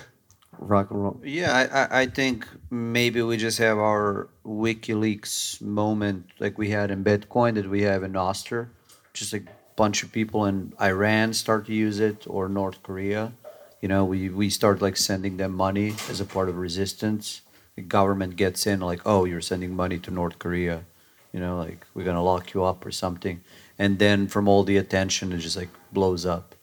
Rock 0.61 0.91
and 0.91 1.03
roll. 1.03 1.19
Yeah, 1.23 1.87
I, 1.91 2.01
I, 2.01 2.05
think 2.05 2.47
maybe 2.69 3.21
we 3.23 3.35
just 3.35 3.57
have 3.57 3.79
our 3.79 4.29
WikiLeaks 4.45 5.59
moment 5.59 6.27
like 6.39 6.57
we 6.57 6.69
had 6.69 6.91
in 6.91 7.03
Bitcoin 7.03 7.55
that 7.55 7.67
we 7.67 7.81
have 7.81 8.03
in 8.03 8.13
Nostr. 8.13 8.67
Just 9.11 9.33
a 9.33 9.41
bunch 9.75 10.03
of 10.03 10.11
people 10.11 10.45
in 10.45 10.73
Iran 10.79 11.33
start 11.33 11.65
to 11.65 11.73
use 11.73 11.99
it 11.99 12.25
or 12.27 12.47
North 12.47 12.83
Korea. 12.83 13.33
You 13.81 13.87
know, 13.87 14.05
we, 14.05 14.29
we 14.29 14.51
start 14.51 14.83
like 14.83 14.97
sending 14.97 15.37
them 15.37 15.53
money 15.53 15.95
as 16.09 16.21
a 16.21 16.25
part 16.25 16.47
of 16.47 16.57
resistance. 16.57 17.41
The 17.75 17.81
government 17.81 18.35
gets 18.35 18.67
in 18.67 18.81
like, 18.81 19.01
oh, 19.03 19.25
you're 19.25 19.41
sending 19.41 19.75
money 19.75 19.97
to 19.97 20.11
North 20.11 20.37
Korea. 20.37 20.85
You 21.33 21.39
know, 21.39 21.57
like 21.57 21.87
we're 21.95 22.05
gonna 22.05 22.23
lock 22.23 22.53
you 22.53 22.63
up 22.63 22.85
or 22.85 22.91
something. 22.91 23.41
And 23.79 23.97
then 23.97 24.27
from 24.27 24.47
all 24.47 24.63
the 24.63 24.77
attention, 24.77 25.31
it 25.31 25.39
just 25.39 25.57
like 25.57 25.69
blows 25.91 26.23
up. 26.23 26.53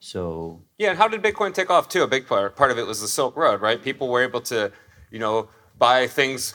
So 0.00 0.60
Yeah, 0.78 0.90
and 0.90 0.98
how 0.98 1.08
did 1.08 1.22
Bitcoin 1.22 1.54
take 1.54 1.70
off 1.70 1.88
too? 1.88 2.02
A 2.02 2.08
big 2.08 2.26
part 2.26 2.56
part 2.56 2.70
of 2.70 2.78
it 2.78 2.86
was 2.86 3.00
the 3.00 3.08
Silk 3.08 3.36
Road, 3.36 3.60
right? 3.60 3.82
People 3.82 4.08
were 4.08 4.22
able 4.22 4.40
to, 4.42 4.72
you 5.10 5.18
know, 5.18 5.48
buy 5.78 6.06
things 6.06 6.54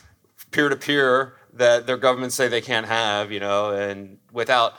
peer 0.51 0.69
to 0.69 0.75
peer 0.75 1.33
that 1.53 1.87
their 1.87 1.97
governments 1.97 2.35
say 2.35 2.47
they 2.47 2.61
can't 2.61 2.85
have, 2.85 3.31
you 3.31 3.39
know, 3.39 3.71
and 3.71 4.17
without 4.31 4.75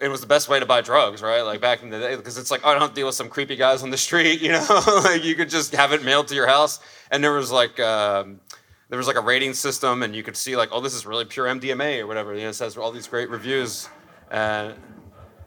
it 0.00 0.08
was 0.08 0.22
the 0.22 0.26
best 0.26 0.48
way 0.48 0.58
to 0.58 0.64
buy 0.64 0.80
drugs, 0.80 1.20
right? 1.20 1.42
Like 1.42 1.60
back 1.60 1.82
in 1.82 1.90
the 1.90 1.98
day, 1.98 2.16
because 2.16 2.38
it's 2.38 2.50
like, 2.50 2.62
oh, 2.64 2.70
I 2.70 2.78
don't 2.78 2.94
deal 2.94 3.06
with 3.06 3.14
some 3.14 3.28
creepy 3.28 3.54
guys 3.54 3.82
on 3.82 3.90
the 3.90 3.98
street, 3.98 4.40
you 4.42 4.50
know. 4.50 4.82
like 5.04 5.22
you 5.22 5.34
could 5.34 5.50
just 5.50 5.74
have 5.74 5.92
it 5.92 6.02
mailed 6.02 6.28
to 6.28 6.34
your 6.34 6.46
house, 6.46 6.80
and 7.10 7.22
there 7.22 7.32
was 7.32 7.52
like, 7.52 7.78
um, 7.80 8.40
there 8.88 8.96
was 8.96 9.06
like 9.06 9.16
a 9.16 9.20
rating 9.20 9.52
system, 9.52 10.02
and 10.02 10.16
you 10.16 10.22
could 10.22 10.36
see 10.36 10.56
like, 10.56 10.70
oh, 10.72 10.80
this 10.80 10.94
is 10.94 11.04
really 11.04 11.26
pure 11.26 11.46
MDMA 11.46 12.00
or 12.00 12.06
whatever. 12.06 12.34
You 12.34 12.42
know, 12.42 12.48
it 12.48 12.54
says 12.54 12.76
all 12.78 12.90
these 12.90 13.06
great 13.06 13.28
reviews, 13.28 13.88
and 14.30 14.74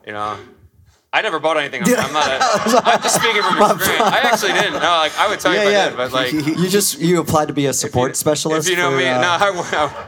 you 0.06 0.14
know, 0.14 0.38
I 1.16 1.22
never 1.22 1.40
bought 1.40 1.58
anything. 1.58 1.84
I'm, 1.84 2.06
I'm 2.08 2.12
not. 2.14 2.28
A, 2.28 2.40
I'm 2.86 3.02
just 3.04 3.16
speaking 3.22 3.44
from 3.44 3.58
experience. 3.78 4.02
I 4.02 4.20
actually 4.24 4.54
didn't. 4.54 4.74
No, 4.74 4.80
like 4.80 5.18
I 5.18 5.28
would 5.30 5.40
tell 5.40 5.54
you 5.54 5.60
Yeah, 5.60 5.66
if 5.66 5.70
I 5.70 5.72
yeah. 5.72 5.90
did, 5.90 5.98
but 5.98 6.12
like. 6.12 6.34
You 6.34 6.68
just 6.70 7.00
you 7.00 7.20
applied 7.20 7.48
to 7.50 7.54
be 7.54 7.68
a 7.68 7.74
support 7.74 8.10
If 8.10 8.16
you- 8.16 8.20
specialist. 8.20 8.68
If 8.68 8.72
you 8.76 8.78
know 8.82 8.90
for, 8.92 8.98
me, 8.98 9.08
uh, 9.08 9.22
no, 9.22 9.28
I, 9.30 10.08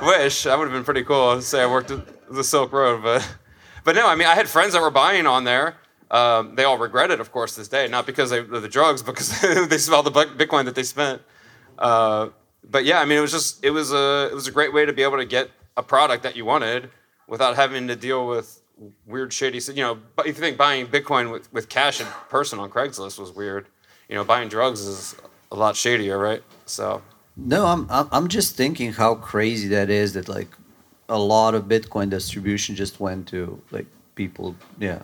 I 0.00 0.06
wish 0.24 0.44
that 0.44 0.56
would 0.58 0.64
have 0.64 0.72
been 0.72 0.84
pretty 0.84 1.04
cool 1.04 1.36
to 1.36 1.42
say 1.42 1.62
I 1.62 1.66
worked 1.66 1.90
at 1.90 2.00
the 2.32 2.42
Silk 2.42 2.72
Road, 2.72 3.02
but 3.02 3.28
but 3.84 3.94
no, 3.94 4.06
I 4.08 4.14
mean 4.14 4.26
I 4.26 4.34
had 4.34 4.48
friends 4.48 4.72
that 4.72 4.80
were 4.80 4.90
buying 4.90 5.26
on 5.26 5.44
there. 5.44 5.76
Um, 6.10 6.54
they 6.54 6.64
all 6.64 6.78
regret 6.78 7.10
it, 7.10 7.20
of 7.20 7.30
course, 7.30 7.54
this 7.54 7.68
day, 7.68 7.86
not 7.86 8.06
because 8.06 8.30
they, 8.30 8.38
of 8.38 8.62
the 8.62 8.68
drugs, 8.68 9.02
because 9.10 9.28
they 9.68 9.76
smelled 9.76 10.06
the 10.06 10.10
Bitcoin 10.10 10.64
that 10.64 10.74
they 10.74 10.82
spent. 10.82 11.20
Uh, 11.78 12.30
but 12.64 12.86
yeah, 12.86 13.00
I 13.00 13.04
mean 13.04 13.18
it 13.18 13.20
was 13.20 13.32
just 13.32 13.62
it 13.62 13.70
was 13.70 13.92
a 13.92 14.28
it 14.30 14.34
was 14.34 14.46
a 14.46 14.50
great 14.50 14.72
way 14.72 14.86
to 14.86 14.94
be 14.94 15.02
able 15.02 15.18
to 15.18 15.26
get 15.26 15.50
a 15.76 15.82
product 15.82 16.22
that 16.22 16.36
you 16.36 16.46
wanted 16.46 16.90
without 17.26 17.56
having 17.56 17.86
to 17.88 17.96
deal 17.96 18.26
with 18.26 18.62
weird 19.06 19.32
shady. 19.32 19.58
You 19.58 19.82
know, 19.82 19.98
but 20.16 20.26
if 20.26 20.36
you 20.36 20.40
think 20.42 20.56
buying 20.56 20.86
Bitcoin 20.86 21.30
with, 21.32 21.52
with 21.52 21.68
cash 21.68 22.00
in 22.00 22.06
person 22.28 22.58
on 22.58 22.70
Craigslist 22.70 23.18
was 23.18 23.32
weird, 23.32 23.66
you 24.08 24.14
know, 24.14 24.24
buying 24.24 24.48
drugs 24.48 24.80
is 24.80 25.16
a 25.52 25.56
lot 25.56 25.76
shadier, 25.76 26.18
right? 26.18 26.42
So. 26.66 27.02
No, 27.36 27.66
I'm 27.66 27.86
I'm 27.88 28.08
I'm 28.10 28.28
just 28.28 28.56
thinking 28.56 28.92
how 28.92 29.14
crazy 29.14 29.68
that 29.68 29.90
is 29.90 30.14
that 30.14 30.28
like 30.28 30.48
a 31.08 31.18
lot 31.18 31.54
of 31.54 31.64
Bitcoin 31.64 32.10
distribution 32.10 32.74
just 32.74 32.98
went 33.00 33.28
to 33.28 33.62
like 33.70 33.86
people, 34.16 34.56
yeah. 34.80 35.00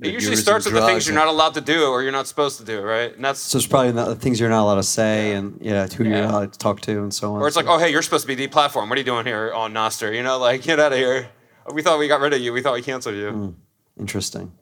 It 0.00 0.12
usually 0.12 0.36
starts 0.36 0.64
with 0.64 0.74
the 0.74 0.86
things 0.86 1.08
you're 1.08 1.16
not 1.16 1.26
allowed 1.26 1.54
to 1.54 1.60
do 1.60 1.86
or 1.86 2.04
you're 2.04 2.12
not 2.12 2.28
supposed 2.28 2.58
to 2.60 2.64
do, 2.64 2.80
right? 2.80 3.12
And 3.16 3.24
that's 3.24 3.40
So 3.40 3.58
it's 3.58 3.66
probably 3.66 3.92
not 3.92 4.06
the 4.06 4.14
things 4.14 4.38
you're 4.38 4.48
not 4.48 4.62
allowed 4.62 4.76
to 4.76 4.84
say, 4.84 5.32
and 5.32 5.58
yeah, 5.60 5.88
who 5.88 6.04
you're 6.04 6.18
Yeah. 6.18 6.30
allowed 6.30 6.52
to 6.52 6.58
talk 6.58 6.80
to, 6.82 7.02
and 7.02 7.12
so 7.12 7.34
on. 7.34 7.42
or 7.42 7.48
it's 7.48 7.56
like, 7.56 7.66
oh 7.66 7.78
hey, 7.78 7.90
you're 7.90 8.02
supposed 8.02 8.22
to 8.22 8.28
be 8.28 8.36
the 8.36 8.46
platform. 8.46 8.88
What 8.88 8.96
are 8.96 9.00
you 9.00 9.04
doing 9.04 9.26
here 9.26 9.52
on 9.52 9.74
Nostr? 9.74 10.14
You 10.14 10.22
know, 10.22 10.38
like 10.38 10.62
get 10.62 10.78
out 10.78 10.92
of 10.92 10.98
here. 10.98 11.28
We 11.72 11.82
thought 11.82 11.98
we 11.98 12.08
got 12.08 12.20
rid 12.20 12.32
of 12.32 12.40
you. 12.40 12.52
We 12.52 12.62
thought 12.62 12.74
we 12.74 12.82
canceled 12.82 13.16
you. 13.16 13.54
Interesting. 13.98 14.52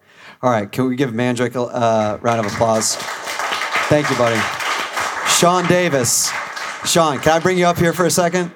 All 0.42 0.50
right, 0.50 0.70
can 0.70 0.88
we 0.88 0.96
give 0.96 1.10
Mandrik 1.10 1.54
a 1.54 1.62
uh, 1.62 2.18
round 2.20 2.44
of 2.44 2.52
applause? 2.52 2.96
Thank 3.88 4.10
you, 4.10 4.16
buddy. 4.16 4.40
Sean 5.28 5.66
Davis. 5.66 6.30
Sean, 6.84 7.18
can 7.18 7.32
I 7.32 7.38
bring 7.38 7.58
you 7.58 7.66
up 7.66 7.78
here 7.78 7.92
for 7.92 8.06
a 8.06 8.10
second? 8.10 8.50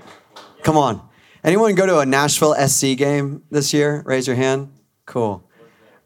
Come 0.63 0.77
on. 0.77 1.07
Anyone 1.43 1.75
go 1.75 1.87
to 1.87 2.01
a 2.01 2.07
Nashville 2.07 2.55
SC 2.55 2.97
game 2.97 3.43
this 3.51 3.73
year? 3.73 4.03
Raise 4.05 4.27
your 4.27 4.37
hand. 4.37 4.73
Cool. 5.07 5.49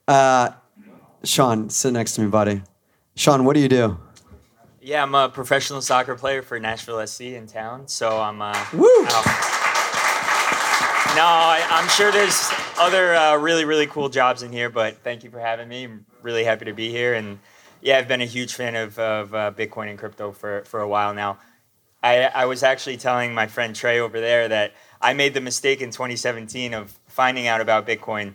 Uh, 0.07 0.51
Sean, 1.25 1.71
sit 1.71 1.93
next 1.93 2.13
to 2.15 2.21
me, 2.21 2.29
buddy. 2.29 2.63
Sean, 3.17 3.45
what 3.45 3.55
do 3.55 3.61
you 3.61 3.69
do? 3.69 3.99
Yeah, 4.81 5.03
I'm 5.03 5.15
a 5.15 5.29
professional 5.29 5.81
soccer 5.81 6.15
player 6.15 6.43
for 6.43 6.61
Nashville 6.61 7.05
SC 7.07 7.23
in 7.23 7.47
town, 7.47 7.89
so 7.89 8.21
I'm. 8.21 8.43
Uh, 8.43 8.67
Woo! 8.75 9.07
out. 9.07 9.54
No, 11.15 11.23
I, 11.23 11.65
I'm 11.71 11.89
sure 11.91 12.11
there's 12.11 12.51
other 12.77 13.15
uh, 13.15 13.37
really, 13.37 13.65
really 13.65 13.87
cool 13.87 14.09
jobs 14.09 14.43
in 14.43 14.51
here, 14.51 14.69
but 14.69 14.97
thank 15.05 15.23
you 15.23 15.31
for 15.31 15.39
having 15.39 15.69
me. 15.69 15.85
I'm 15.85 16.05
really 16.23 16.43
happy 16.43 16.65
to 16.65 16.73
be 16.73 16.91
here, 16.91 17.15
and 17.15 17.39
yeah, 17.81 17.99
I've 17.99 18.09
been 18.09 18.21
a 18.21 18.27
huge 18.27 18.55
fan 18.55 18.75
of, 18.75 18.99
of 18.99 19.33
uh, 19.33 19.53
Bitcoin 19.57 19.91
and 19.91 19.97
crypto 19.97 20.33
for, 20.33 20.65
for 20.65 20.81
a 20.81 20.89
while 20.89 21.15
now. 21.15 21.39
I, 22.03 22.25
I 22.25 22.47
was 22.47 22.65
actually 22.65 22.97
telling 22.97 23.33
my 23.33 23.47
friend 23.47 23.77
Trey 23.77 24.01
over 24.01 24.21
there 24.21 24.49
that 24.49 24.73
I 25.01 25.13
made 25.13 25.35
the 25.35 25.41
mistake 25.41 25.81
in 25.81 25.93
2017 25.93 26.75
of 26.75 26.99
finding 27.07 27.47
out 27.47 27.61
about 27.61 27.87
Bitcoin 27.87 28.35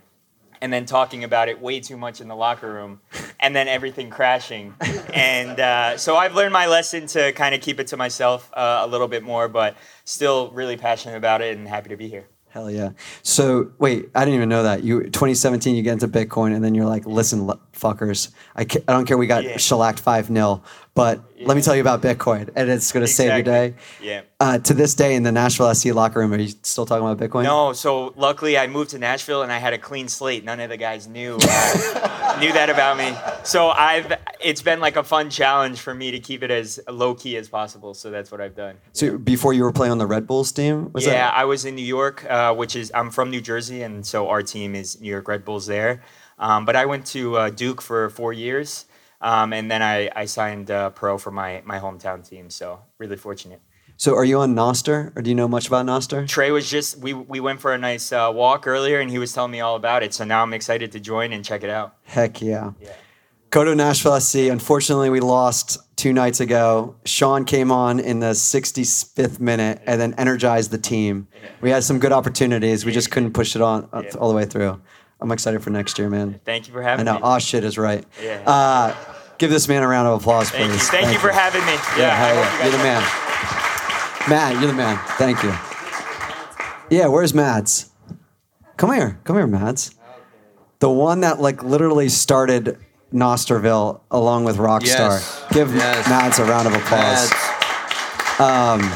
and 0.61 0.71
then 0.71 0.85
talking 0.85 1.25
about 1.25 1.49
it 1.49 1.61
way 1.61 1.81
too 1.81 1.97
much 1.97 2.21
in 2.21 2.29
the 2.29 2.35
locker 2.35 2.71
room 2.71 3.01
and 3.41 3.53
then 3.53 3.67
everything 3.67 4.09
crashing. 4.09 4.73
and 5.13 5.59
uh, 5.59 5.97
so 5.97 6.15
I've 6.15 6.33
learned 6.33 6.53
my 6.53 6.67
lesson 6.67 7.07
to 7.07 7.33
kind 7.33 7.53
of 7.53 7.59
keep 7.59 7.77
it 7.81 7.87
to 7.87 7.97
myself 7.97 8.49
uh, 8.53 8.83
a 8.83 8.87
little 8.87 9.09
bit 9.09 9.21
more, 9.21 9.49
but 9.49 9.75
still 10.05 10.49
really 10.51 10.77
passionate 10.77 11.17
about 11.17 11.41
it 11.41 11.57
and 11.57 11.67
happy 11.67 11.89
to 11.89 11.97
be 11.97 12.07
here. 12.07 12.25
Hell 12.51 12.71
yeah. 12.71 12.91
So 13.21 13.71
wait, 13.77 14.09
I 14.15 14.21
didn't 14.25 14.35
even 14.35 14.49
know 14.49 14.63
that. 14.63 14.83
You 14.83 15.03
2017, 15.03 15.75
you 15.75 15.83
get 15.83 15.93
into 15.93 16.07
Bitcoin, 16.07 16.55
and 16.55 16.63
then 16.63 16.73
you're 16.73 16.87
like, 16.87 17.05
listen, 17.05 17.47
fuckers, 17.73 18.31
I, 18.55 18.61
I 18.61 18.65
don't 18.93 19.05
care. 19.05 19.17
We 19.17 19.27
got 19.27 19.43
Yeah. 19.43 19.57
shellacked 19.57 19.99
five 19.99 20.27
0 20.27 20.63
but 20.99 21.23
let 21.39 21.55
me 21.55 21.63
tell 21.63 21.75
you 21.75 21.79
about 21.79 22.01
Bitcoin, 22.01 22.49
and 22.57 22.69
it's 22.69 22.91
going 22.91 23.05
to 23.05 23.09
save 23.09 23.31
your 23.31 23.41
day. 23.41 23.73
Yeah. 24.01 24.23
Uh, 24.37 24.59
to 24.59 24.73
this 24.73 24.95
day, 24.95 25.15
in 25.15 25.23
the 25.23 25.31
Nashville 25.31 25.73
SC 25.73 25.93
locker 25.93 26.19
room, 26.19 26.33
are 26.33 26.37
you 26.37 26.49
still 26.63 26.85
talking 26.85 27.07
about 27.07 27.17
Bitcoin? 27.17 27.43
No, 27.43 27.71
so 27.71 28.13
luckily 28.17 28.57
I 28.57 28.67
moved 28.67 28.89
to 28.89 28.99
Nashville 28.99 29.41
and 29.41 29.49
I 29.49 29.59
had 29.59 29.71
a 29.71 29.77
clean 29.77 30.09
slate. 30.09 30.43
None 30.43 30.59
of 30.59 30.69
the 30.69 30.75
guys 30.75 31.07
knew 31.07 31.37
uh, 31.41 32.37
knew 32.41 32.51
that 32.51 32.69
about 32.69 32.97
me. 32.97 33.15
So 33.45 33.69
I've 33.69 34.11
it's 34.41 34.61
been 34.61 34.81
like 34.81 34.97
a 34.97 35.03
fun 35.03 35.29
challenge 35.29 35.79
for 35.79 35.93
me 35.93 36.11
to 36.11 36.19
keep 36.19 36.43
it 36.43 36.51
as 36.51 36.81
low 36.89 37.15
key 37.15 37.37
as 37.37 37.47
possible. 37.47 37.93
So 37.93 38.11
that's 38.11 38.29
what 38.29 38.41
I've 38.41 38.55
done. 38.55 38.75
So 38.91 39.17
before 39.17 39.53
you 39.53 39.63
were 39.63 39.71
playing 39.71 39.93
on 39.93 39.99
the 39.99 40.07
Red 40.07 40.27
Bulls 40.27 40.51
team, 40.51 40.91
was 40.91 41.05
yeah, 41.05 41.13
that? 41.13 41.33
I 41.33 41.45
was 41.45 41.63
in 41.63 41.75
New 41.75 41.81
York, 41.81 42.29
uh, 42.29 42.53
which 42.53 42.75
is 42.75 42.91
I'm 42.93 43.09
from 43.09 43.29
New 43.29 43.41
Jersey, 43.41 43.83
and 43.83 44.05
so 44.05 44.27
our 44.27 44.43
team 44.43 44.75
is 44.75 44.99
New 44.99 45.09
York 45.09 45.29
Red 45.29 45.45
Bulls 45.45 45.65
there. 45.65 46.03
Um, 46.39 46.65
but 46.65 46.75
I 46.75 46.85
went 46.85 47.05
to 47.07 47.37
uh, 47.37 47.49
Duke 47.49 47.81
for 47.81 48.09
four 48.09 48.33
years, 48.33 48.85
um, 49.21 49.53
and 49.53 49.69
then 49.69 49.81
I, 49.81 50.09
I 50.15 50.25
signed 50.25 50.71
uh, 50.71 50.89
pro 50.91 51.17
for 51.17 51.31
my 51.31 51.61
my 51.65 51.79
hometown 51.79 52.27
team. 52.27 52.49
So 52.49 52.79
really 52.97 53.17
fortunate. 53.17 53.61
So 53.97 54.15
are 54.15 54.23
you 54.23 54.39
on 54.39 54.55
Nostr, 54.55 55.11
or 55.17 55.21
do 55.21 55.29
you 55.29 55.35
know 55.35 55.49
much 55.49 55.67
about 55.67 55.85
Nostr? 55.85 56.25
Trey 56.25 56.51
was 56.51 56.69
just 56.69 56.97
we 56.99 57.13
we 57.13 57.39
went 57.41 57.59
for 57.59 57.73
a 57.73 57.77
nice 57.77 58.11
uh, 58.13 58.31
walk 58.33 58.65
earlier, 58.65 58.99
and 59.01 59.11
he 59.11 59.19
was 59.19 59.33
telling 59.33 59.51
me 59.51 59.59
all 59.59 59.75
about 59.75 60.03
it. 60.03 60.13
So 60.13 60.23
now 60.23 60.41
I'm 60.41 60.53
excited 60.53 60.93
to 60.93 60.99
join 60.99 61.33
and 61.33 61.43
check 61.43 61.63
it 61.63 61.69
out. 61.69 61.95
Heck 62.03 62.41
yeah. 62.41 62.71
Yeah. 62.79 62.93
Go 63.49 63.63
to 63.65 63.75
Nashville 63.75 64.19
SC. 64.21 64.35
Unfortunately, 64.51 65.09
we 65.09 65.19
lost 65.19 65.79
two 65.97 66.13
nights 66.13 66.39
ago. 66.39 66.95
Sean 67.03 67.45
came 67.45 67.71
on 67.71 67.99
in 67.99 68.19
the 68.19 68.31
65th 68.31 69.39
minute 69.39 69.81
and 69.87 69.99
then 69.99 70.13
energized 70.19 70.69
the 70.69 70.77
team. 70.77 71.27
We 71.59 71.71
had 71.71 71.83
some 71.83 71.97
good 71.97 72.11
opportunities. 72.11 72.85
We 72.85 72.91
just 72.91 73.09
couldn't 73.09 73.33
push 73.33 73.55
it 73.55 73.61
on 73.63 73.89
uh, 73.91 74.03
all 74.19 74.29
the 74.29 74.35
way 74.35 74.45
through. 74.45 74.79
I'm 75.19 75.31
excited 75.31 75.61
for 75.61 75.71
next 75.71 75.97
year, 75.99 76.09
man. 76.09 76.39
Thank 76.45 76.67
you 76.67 76.73
for 76.73 76.81
having 76.81 77.07
I 77.07 77.11
know. 77.11 77.17
me. 77.17 77.21
Oh, 77.23 77.39
shit 77.39 77.63
is 77.63 77.77
right. 77.77 78.05
Yeah. 78.23 78.43
Uh, 78.45 78.95
give 79.39 79.49
this 79.49 79.67
man 79.67 79.81
a 79.81 79.87
round 79.87 80.07
of 80.07 80.21
applause, 80.21 80.51
please. 80.51 80.59
Thank 80.59 80.71
you. 80.73 80.77
Thank, 80.79 81.13
you 81.13 81.19
for 81.19 81.31
having 81.31 81.65
me. 81.65 81.73
Yeah, 81.97 82.07
Yeah, 82.07 82.23
I 82.23 82.33
yeah. 82.33 82.57
you 82.57 82.63
You're 82.63 82.71
the 82.77 82.83
man. 82.83 83.03
Matt, 84.29 84.53
you're 84.61 84.67
the 84.67 84.77
man. 84.77 84.99
Thank 85.17 85.41
you. 85.43 85.53
Yeah, 86.95 87.07
where's 87.07 87.33
Mads? 87.33 87.91
Come 88.77 88.93
here. 88.93 89.19
Come 89.23 89.35
here, 89.37 89.47
Mads. 89.47 89.95
The 90.79 90.89
one 90.89 91.21
that 91.21 91.39
like 91.41 91.63
literally 91.63 92.09
started 92.09 92.77
Nostrville 93.13 94.01
along 94.11 94.43
with 94.43 94.57
Rockstar. 94.57 94.85
Yes. 94.85 95.45
Give 95.51 95.73
Yes. 95.75 96.07
Mads 96.07 96.39
a 96.39 96.45
round 96.45 96.67
of 96.67 96.73
applause. 96.73 97.31
Mads. 97.31 98.39
Um, 98.39 98.91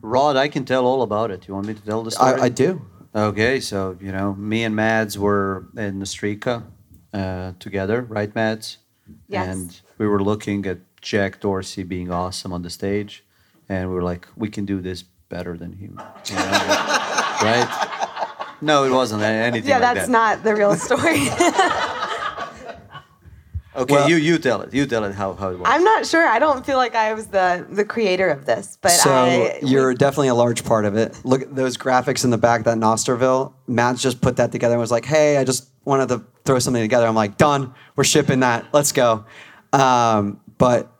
Rod, 0.00 0.36
I 0.36 0.48
can 0.48 0.64
tell 0.64 0.86
all 0.86 1.02
about 1.02 1.30
it. 1.30 1.46
You 1.48 1.54
want 1.54 1.66
me 1.66 1.74
to 1.74 1.82
tell 1.82 2.02
the 2.02 2.10
story? 2.10 2.40
I, 2.40 2.44
I 2.44 2.48
do. 2.48 2.84
Okay, 3.14 3.60
so 3.60 3.96
you 4.00 4.10
know, 4.10 4.34
me 4.34 4.64
and 4.64 4.74
Mads 4.74 5.18
were 5.18 5.66
in 5.76 5.98
the 6.00 6.04
Strika 6.04 6.64
uh, 7.14 7.52
together, 7.58 8.02
right, 8.02 8.34
Matt? 8.34 8.76
Yes. 9.28 9.48
And 9.54 9.80
we 9.98 10.06
were 10.06 10.22
looking 10.22 10.66
at 10.66 10.78
Jack 11.00 11.40
Dorsey 11.40 11.82
being 11.82 12.10
awesome 12.10 12.52
on 12.52 12.62
the 12.62 12.70
stage, 12.70 13.24
and 13.68 13.88
we 13.88 13.94
were 13.94 14.02
like, 14.02 14.26
we 14.36 14.48
can 14.48 14.64
do 14.64 14.80
this 14.80 15.02
better 15.28 15.56
than 15.56 15.72
him, 15.72 16.00
you 16.26 16.34
know? 16.36 16.42
right? 17.42 17.68
No, 18.60 18.84
it 18.84 18.90
wasn't 18.90 19.22
anything. 19.22 19.68
Yeah, 19.68 19.78
like 19.78 19.94
that's 19.94 20.06
that. 20.06 20.12
not 20.12 20.44
the 20.44 20.54
real 20.54 20.74
story. 20.76 21.28
Okay, 23.76 23.92
Well- 23.94 24.08
you 24.08 24.16
you 24.16 24.38
tell 24.38 24.62
it. 24.62 24.72
You 24.72 24.86
tell 24.86 25.02
it 25.04 25.14
how 25.14 25.34
how 25.34 25.48
it 25.50 25.58
was. 25.58 25.66
I'm 25.68 25.82
not 25.82 26.06
sure. 26.06 26.24
I 26.28 26.38
don't 26.38 26.64
feel 26.64 26.76
like 26.76 26.94
I 26.94 27.12
was 27.12 27.26
the 27.26 27.66
the 27.68 27.84
creator 27.84 28.28
of 28.28 28.46
this, 28.46 28.78
but 28.80 28.90
so 28.92 29.10
I 29.10 29.58
you're 29.62 29.88
we- 29.88 29.94
definitely 29.96 30.28
a 30.28 30.34
large 30.34 30.64
part 30.64 30.84
of 30.84 30.96
it. 30.96 31.18
Look 31.24 31.42
at 31.42 31.56
those 31.56 31.76
graphics 31.76 32.22
in 32.24 32.30
the 32.30 32.38
back, 32.38 32.62
that 32.64 32.78
Nostrville. 32.78 33.52
Mads 33.66 34.00
just 34.00 34.20
put 34.20 34.36
that 34.36 34.52
together 34.52 34.74
and 34.74 34.80
was 34.80 34.92
like, 34.92 35.04
hey, 35.04 35.38
I 35.38 35.44
just 35.44 35.70
wanted 35.84 36.08
to 36.10 36.22
throw 36.44 36.58
something 36.58 36.82
together. 36.82 37.06
I'm 37.06 37.14
like, 37.14 37.36
done. 37.36 37.74
We're 37.96 38.04
shipping 38.04 38.40
that. 38.40 38.66
Let's 38.72 38.92
go. 38.92 39.24
Um, 39.72 40.40
but 40.58 40.90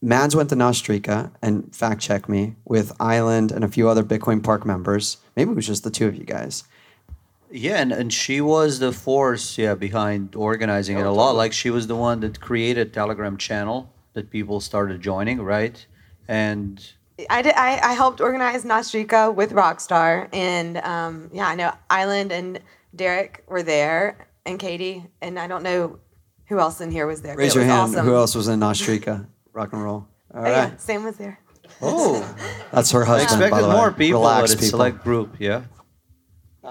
Mads 0.00 0.36
went 0.36 0.50
to 0.50 0.56
Nostrica 0.56 1.32
and 1.42 1.74
fact 1.74 2.00
check 2.00 2.28
me 2.28 2.56
with 2.64 2.92
Island 3.00 3.52
and 3.52 3.64
a 3.64 3.68
few 3.68 3.88
other 3.88 4.04
Bitcoin 4.04 4.42
Park 4.42 4.64
members. 4.64 5.18
Maybe 5.36 5.50
it 5.50 5.54
was 5.54 5.66
just 5.66 5.84
the 5.84 5.90
two 5.90 6.06
of 6.06 6.16
you 6.16 6.24
guys. 6.24 6.64
Yeah, 7.50 7.80
and, 7.80 7.92
and 7.92 8.12
she 8.12 8.40
was 8.40 8.78
the 8.78 8.92
force, 8.92 9.56
yeah, 9.56 9.74
behind 9.74 10.36
organizing 10.36 10.98
it 10.98 11.06
a 11.06 11.10
lot. 11.10 11.34
Like 11.34 11.52
she 11.52 11.70
was 11.70 11.86
the 11.86 11.96
one 11.96 12.20
that 12.20 12.40
created 12.40 12.92
Telegram 12.92 13.38
channel 13.38 13.90
that 14.12 14.30
people 14.30 14.60
started 14.60 15.00
joining, 15.00 15.40
right? 15.40 15.84
And 16.28 16.86
I 17.30 17.42
did. 17.42 17.54
I, 17.54 17.80
I 17.82 17.92
helped 17.94 18.20
organize 18.20 18.64
Nostrica 18.64 19.34
with 19.34 19.52
Rockstar, 19.52 20.28
and 20.32 20.76
um, 20.78 21.30
yeah, 21.32 21.48
I 21.48 21.54
know 21.54 21.72
Island 21.88 22.32
and 22.32 22.60
Derek 22.94 23.44
were 23.48 23.62
there, 23.62 24.27
and 24.46 24.58
Katie, 24.58 25.04
and 25.20 25.38
I 25.38 25.46
don't 25.46 25.62
know 25.62 25.98
who 26.48 26.58
else 26.58 26.80
in 26.80 26.90
here 26.90 27.06
was 27.06 27.22
there. 27.22 27.36
Raise 27.36 27.54
your 27.54 27.64
was 27.64 27.70
hand. 27.72 27.92
Awesome. 27.92 28.06
Who 28.06 28.14
else 28.14 28.34
was 28.34 28.48
in 28.48 28.60
Nostrica? 28.60 29.26
Rock 29.52 29.72
and 29.72 29.82
roll. 29.82 30.06
All 30.34 30.40
Oh, 30.40 30.42
right. 30.42 30.50
yeah, 30.50 30.76
Sam 30.76 31.04
was 31.04 31.16
there. 31.16 31.38
oh, 31.82 32.20
That's 32.72 32.90
her 32.92 33.02
I 33.04 33.06
husband. 33.06 33.40
by 33.40 33.46
expected 33.46 33.64
the 33.64 33.68
way. 33.68 33.74
more 33.76 33.92
people, 33.92 34.20
Relax, 34.20 34.40
but 34.40 34.50
it's 34.52 34.54
people. 34.54 34.68
select 34.78 35.02
group, 35.04 35.36
yeah. 35.38 35.62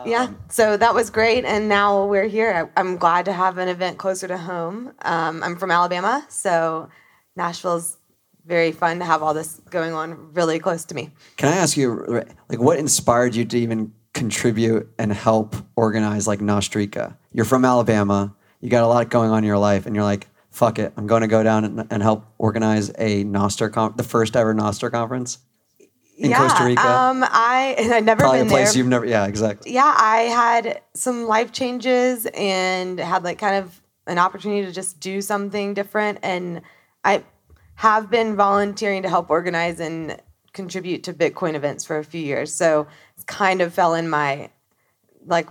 yeah, 0.06 0.32
so 0.49 0.77
that 0.77 0.93
was 0.93 1.10
great, 1.10 1.43
and 1.45 1.67
now 1.67 2.06
we're 2.06 2.27
here. 2.27 2.69
I, 2.75 2.80
I'm 2.80 2.97
glad 2.97 3.25
to 3.25 3.34
have 3.34 3.58
an 3.58 3.67
event 3.67 3.97
closer 3.97 4.27
to 4.27 4.38
home. 4.38 4.93
Um, 5.03 5.41
I'm 5.43 5.56
from 5.58 5.71
Alabama, 5.71 6.25
so 6.30 6.89
Nashville's 7.36 7.97
very 8.45 8.71
fun 8.71 8.99
to 8.99 9.06
have 9.06 9.21
all 9.23 9.34
this 9.34 9.60
going 9.69 9.93
on 9.93 10.34
really 10.34 10.60
close 10.60 10.86
to 10.86 10.95
me. 10.95 11.10
Can 11.36 11.51
I 11.51 11.58
ask 11.58 11.75
you, 11.77 12.23
like, 12.47 12.60
what 12.60 12.77
inspired 12.80 13.36
you 13.36 13.43
to 13.45 13.58
even 13.58 13.91
contribute 14.17 14.89
and 14.97 15.13
help 15.13 15.56
organize 15.75 16.27
like 16.27 16.39
Nostrica? 16.39 17.15
You're 17.34 17.45
from 17.45 17.63
Alabama. 17.63 18.36
You 18.62 18.69
got 18.69 18.84
a 18.84 18.88
lot 18.88 19.10
going 19.10 19.30
on 19.30 19.39
in 19.39 19.43
your 19.43 19.58
life, 19.58 19.86
and 19.86 19.95
you're 19.95 20.03
like, 20.03 20.27
"Fuck 20.49 20.80
it, 20.80 20.93
I'm 20.97 21.08
going 21.08 21.21
to 21.21 21.27
go 21.27 21.43
down 21.43 21.63
and, 21.63 21.88
and 21.91 22.03
help 22.03 22.25
organize 22.38 22.89
a 22.97 23.23
Nostr 23.23 23.71
con- 23.71 23.93
the 23.95 24.03
first 24.03 24.36
ever 24.36 24.53
Nostr 24.53 24.91
conference 24.91 25.39
in 26.17 26.32
yeah, 26.32 26.38
Costa 26.38 26.65
Rica. 26.65 26.82
Um, 26.82 27.23
I 27.23 27.75
and 27.77 27.93
I'd 27.93 28.06
never 28.06 28.21
Probably 28.21 28.41
a 28.41 28.45
place 28.45 28.73
there. 28.73 28.80
you've 28.80 28.88
never. 28.88 29.06
Yeah, 29.06 29.25
exactly. 29.25 29.71
yeah, 29.71 29.93
I 29.97 30.21
had 30.21 30.82
some 30.93 31.27
life 31.27 31.51
changes 31.51 32.25
and 32.34 32.99
had 32.99 33.23
like 33.23 33.38
kind 33.38 33.63
of 33.63 33.82
an 34.08 34.17
opportunity 34.17 34.65
to 34.65 34.71
just 34.71 34.99
do 34.99 35.21
something 35.21 35.73
different. 35.73 36.19
And 36.23 36.62
I 37.03 37.23
have 37.75 38.10
been 38.10 38.36
volunteering 38.36 39.03
to 39.03 39.10
help 39.10 39.30
organize 39.30 39.80
and 39.80 40.19
contribute 40.53 41.03
to 41.03 41.13
Bitcoin 41.13 41.53
events 41.53 41.86
for 41.86 41.99
a 41.99 42.03
few 42.03 42.21
years. 42.21 42.51
So 42.53 42.88
kind 43.25 43.62
of 43.62 43.73
fell 43.73 43.93
in 43.93 44.10
my 44.10 44.49
like 45.25 45.49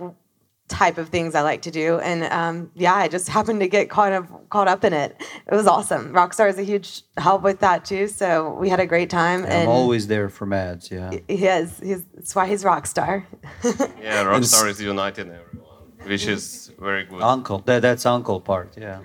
type 0.67 0.97
of 0.97 1.09
things 1.09 1.33
I 1.33 1.41
like 1.41 1.61
to 1.63 1.71
do. 1.71 1.99
And 1.99 2.23
um, 2.25 2.71
yeah, 2.75 2.93
I 2.93 3.07
just 3.07 3.29
happened 3.29 3.61
to 3.61 3.67
get 3.67 3.89
caught 3.89 4.11
up 4.11 4.49
caught 4.49 4.67
up 4.67 4.83
in 4.83 4.93
it. 4.93 5.15
It 5.49 5.55
was 5.55 5.67
awesome. 5.67 6.13
Rockstar 6.13 6.49
is 6.49 6.57
a 6.57 6.63
huge 6.63 7.03
help 7.17 7.41
with 7.41 7.59
that 7.59 7.85
too. 7.85 8.07
So 8.07 8.53
we 8.53 8.69
had 8.69 8.79
a 8.79 8.85
great 8.85 9.09
time. 9.09 9.45
I'm 9.45 9.67
always 9.67 10.07
there 10.07 10.29
for 10.29 10.45
Mads, 10.45 10.91
yeah. 10.91 11.11
he 11.27 11.45
is. 11.45 11.79
He's, 11.79 12.03
that's 12.13 12.35
why 12.35 12.47
he's 12.47 12.63
Rockstar. 12.63 13.25
Yeah, 14.01 14.23
Rockstar 14.25 14.69
is 14.69 14.81
uniting 14.81 15.29
everyone, 15.29 15.91
which 16.05 16.27
is 16.27 16.71
very 16.79 17.05
good. 17.05 17.21
Uncle, 17.21 17.59
that, 17.59 17.81
that's 17.81 18.05
uncle 18.05 18.39
part, 18.39 18.77
yeah. 18.77 18.99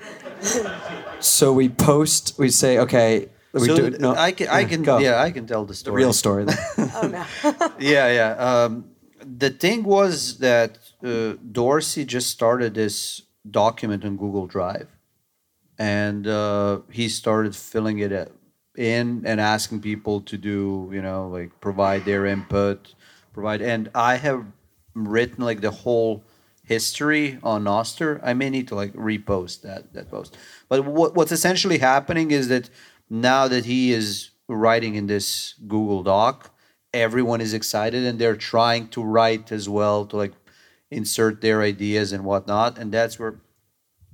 So 1.20 1.52
we 1.52 1.68
post. 1.68 2.34
We 2.38 2.50
say, 2.50 2.78
okay. 2.78 3.28
We 3.52 3.66
so 3.66 3.76
do, 3.76 3.98
no, 3.98 4.14
I 4.14 4.32
can, 4.32 4.48
I 4.48 4.60
yeah, 4.60 4.68
can, 4.68 4.82
go. 4.82 4.98
yeah, 4.98 5.20
I 5.20 5.30
can 5.30 5.46
tell 5.46 5.64
the 5.64 5.74
story. 5.74 6.04
The 6.04 6.12
story. 6.12 6.44
real 6.44 6.54
story. 6.54 6.66
then. 6.76 6.92
oh 7.02 7.08
no. 7.08 7.72
yeah, 7.78 8.10
yeah. 8.10 8.32
Um, 8.64 8.86
the 9.20 9.50
thing 9.50 9.84
was 9.84 10.38
that 10.38 10.78
uh, 11.04 11.34
Dorsey 11.50 12.04
just 12.04 12.30
started 12.30 12.74
this 12.74 13.22
document 13.50 14.04
on 14.04 14.16
Google 14.16 14.46
Drive, 14.46 14.88
and 15.78 16.26
uh, 16.26 16.80
he 16.90 17.08
started 17.08 17.54
filling 17.54 17.98
it 17.98 18.12
uh, 18.12 18.26
in 18.76 19.22
and 19.26 19.38
asking 19.38 19.80
people 19.82 20.22
to 20.22 20.38
do, 20.38 20.90
you 20.92 21.02
know, 21.02 21.28
like 21.28 21.60
provide 21.60 22.06
their 22.06 22.24
input, 22.24 22.94
provide. 23.34 23.60
And 23.60 23.90
I 23.94 24.16
have 24.16 24.46
written 24.94 25.44
like 25.44 25.60
the 25.60 25.70
whole 25.70 26.24
history 26.64 27.38
on 27.42 27.64
Nostr. 27.64 28.20
I 28.22 28.32
may 28.34 28.50
need 28.50 28.68
to 28.68 28.74
like 28.74 28.92
repost 28.94 29.62
that 29.62 29.92
that 29.92 30.10
post. 30.10 30.36
But 30.68 30.84
what 30.84 31.14
what's 31.14 31.32
essentially 31.32 31.78
happening 31.78 32.30
is 32.30 32.48
that 32.48 32.70
now 33.12 33.46
that 33.46 33.66
he 33.66 33.92
is 33.92 34.30
writing 34.48 34.94
in 34.94 35.06
this 35.06 35.52
Google 35.68 36.02
Doc, 36.02 36.50
everyone 36.94 37.42
is 37.42 37.52
excited 37.52 38.04
and 38.06 38.18
they're 38.18 38.36
trying 38.36 38.88
to 38.88 39.04
write 39.04 39.52
as 39.52 39.68
well 39.68 40.06
to 40.06 40.16
like 40.16 40.32
insert 40.90 41.42
their 41.42 41.60
ideas 41.60 42.12
and 42.12 42.24
whatnot. 42.24 42.78
And 42.78 42.90
that's 42.90 43.18
where 43.18 43.34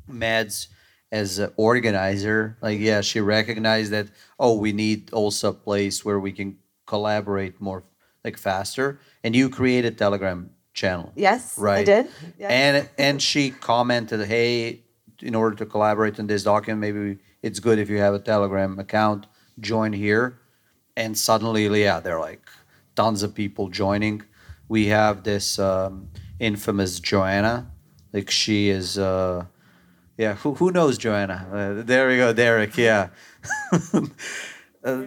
Mads 0.08 0.68
as 1.12 1.38
an 1.38 1.52
organizer, 1.56 2.58
like 2.60 2.80
yeah, 2.80 3.00
she 3.00 3.20
recognized 3.20 3.92
that 3.92 4.08
oh, 4.38 4.58
we 4.58 4.72
need 4.72 5.12
also 5.12 5.50
a 5.50 5.54
place 5.54 6.04
where 6.04 6.18
we 6.18 6.32
can 6.32 6.58
collaborate 6.84 7.60
more 7.60 7.84
like 8.24 8.36
faster. 8.36 8.98
And 9.22 9.36
you 9.36 9.48
created 9.48 9.94
a 9.94 9.96
Telegram 9.96 10.50
channel. 10.72 11.12
Yes, 11.14 11.56
right. 11.56 11.80
I 11.80 11.84
did. 11.84 12.08
Yes. 12.36 12.50
And 12.50 12.88
and 12.98 13.22
she 13.22 13.50
commented, 13.50 14.26
"Hey, 14.26 14.82
in 15.20 15.34
order 15.34 15.56
to 15.56 15.66
collaborate 15.66 16.18
in 16.18 16.26
this 16.26 16.44
document, 16.44 16.80
maybe 16.80 17.18
it's 17.42 17.60
good 17.60 17.78
if 17.78 17.88
you 17.90 17.98
have 17.98 18.14
a 18.14 18.18
Telegram 18.18 18.78
account. 18.78 19.26
Join 19.60 19.92
here, 19.92 20.38
and 20.96 21.18
suddenly, 21.18 21.82
yeah, 21.82 22.00
there 22.00 22.16
are 22.16 22.20
like 22.20 22.48
tons 22.94 23.22
of 23.22 23.34
people 23.34 23.68
joining. 23.68 24.22
We 24.68 24.86
have 24.86 25.24
this 25.24 25.58
um, 25.58 26.08
infamous 26.38 27.00
Joanna, 27.00 27.70
like 28.12 28.30
she 28.30 28.68
is. 28.68 28.98
Uh, 28.98 29.46
yeah, 30.16 30.34
who, 30.34 30.54
who 30.54 30.72
knows 30.72 30.98
Joanna? 30.98 31.46
Uh, 31.52 31.82
there 31.84 32.08
we 32.08 32.16
go, 32.16 32.32
Derek. 32.32 32.76
Yeah. 32.76 33.08
Uh, 34.84 35.02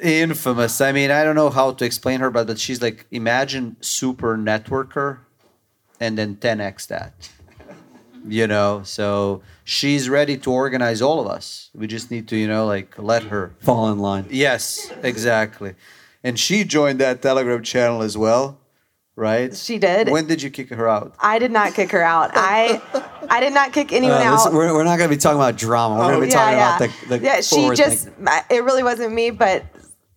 infamous. 0.00 0.80
I 0.80 0.92
mean, 0.92 1.10
I 1.10 1.24
don't 1.24 1.34
know 1.34 1.50
how 1.50 1.72
to 1.72 1.84
explain 1.84 2.20
her, 2.20 2.30
but, 2.30 2.46
but 2.46 2.58
she's 2.58 2.80
like, 2.80 3.04
imagine 3.10 3.76
super 3.80 4.38
networker 4.38 5.18
and 5.98 6.16
then 6.16 6.36
10x 6.36 6.86
that. 6.86 7.28
You 8.26 8.46
know, 8.46 8.82
so 8.84 9.42
she's 9.64 10.08
ready 10.08 10.36
to 10.38 10.50
organize 10.52 11.00
all 11.02 11.20
of 11.20 11.26
us. 11.26 11.70
We 11.74 11.86
just 11.86 12.10
need 12.10 12.28
to, 12.28 12.36
you 12.36 12.48
know, 12.48 12.66
like 12.66 12.98
let 12.98 13.24
her. 13.24 13.52
Fall 13.60 13.90
in 13.92 13.98
line. 13.98 14.26
Yes, 14.30 14.90
exactly. 15.02 15.74
And 16.24 16.38
she 16.38 16.64
joined 16.64 16.98
that 17.00 17.22
Telegram 17.22 17.62
channel 17.62 18.02
as 18.02 18.18
well, 18.18 18.58
right? 19.16 19.54
She 19.56 19.78
did. 19.78 20.08
When 20.10 20.26
did 20.26 20.42
you 20.42 20.50
kick 20.50 20.68
her 20.70 20.88
out? 20.88 21.14
I 21.20 21.38
did 21.38 21.52
not 21.52 21.74
kick 21.74 21.90
her 21.92 22.02
out. 22.02 22.30
I 22.34 22.82
I 23.30 23.40
did 23.40 23.52
not 23.54 23.72
kick 23.72 23.92
anyone 23.92 24.16
Uh, 24.16 24.24
out. 24.24 24.32
listen, 24.34 24.54
we're, 24.54 24.74
we're 24.74 24.84
not 24.84 24.98
going 24.98 25.08
to 25.10 25.14
be 25.16 25.20
talking 25.20 25.38
about 25.38 25.56
drama. 25.56 25.96
We're 25.96 26.08
going 26.12 26.20
to 26.20 26.26
be 26.26 26.32
talking 26.32 26.54
about 26.58 26.78
the, 26.80 27.18
the 27.18 27.24
yeah, 27.24 27.40
she 27.40 27.70
just 27.74 28.08
thing. 28.08 28.26
it 28.50 28.64
really 28.64 28.82
wasn't 28.82 29.12
me, 29.14 29.30
but 29.30 29.64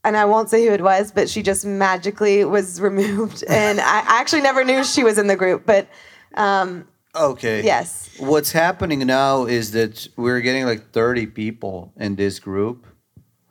and 0.04 0.18
I 0.18 0.26
won't 0.26 0.50
say 0.50 0.66
who 0.66 0.74
it 0.74 0.82
was, 0.82 1.12
but 1.12 1.30
she 1.30 1.44
just 1.44 1.64
magically 1.66 2.44
was 2.46 2.82
removed, 2.82 3.44
and 3.48 3.80
I 3.80 4.00
I 4.00 4.20
actually 4.20 4.42
never 4.42 4.64
knew 4.66 4.84
she 4.84 5.04
was 5.04 5.18
in 5.20 5.28
the 5.28 5.36
group, 5.36 5.66
but 5.66 5.88
um, 6.34 6.88
Okay. 7.14 7.64
yes, 7.64 8.10
What's 8.20 8.52
happening 8.52 9.00
now 9.06 9.46
is 9.46 9.72
that 9.72 10.08
we're 10.16 10.40
getting 10.40 10.66
like 10.66 10.92
30 10.92 11.28
people 11.28 11.92
in 11.98 12.16
this 12.16 12.40
group, 12.40 12.86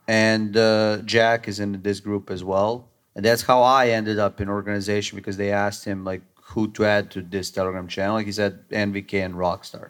and 0.07 0.57
uh, 0.57 0.99
Jack 1.05 1.47
is 1.47 1.59
in 1.59 1.81
this 1.81 1.99
group 1.99 2.31
as 2.31 2.43
well. 2.43 2.89
And 3.15 3.23
that's 3.23 3.43
how 3.43 3.61
I 3.61 3.89
ended 3.89 4.19
up 4.19 4.41
in 4.41 4.49
organization 4.49 5.15
because 5.17 5.37
they 5.37 5.51
asked 5.51 5.85
him 5.85 6.03
like 6.03 6.21
who 6.41 6.71
to 6.71 6.85
add 6.85 7.11
to 7.11 7.21
this 7.21 7.51
Telegram 7.51 7.87
channel. 7.87 8.15
Like 8.15 8.25
he 8.25 8.31
said, 8.31 8.67
NVK 8.69 9.25
and 9.25 9.35
Rockstar. 9.35 9.89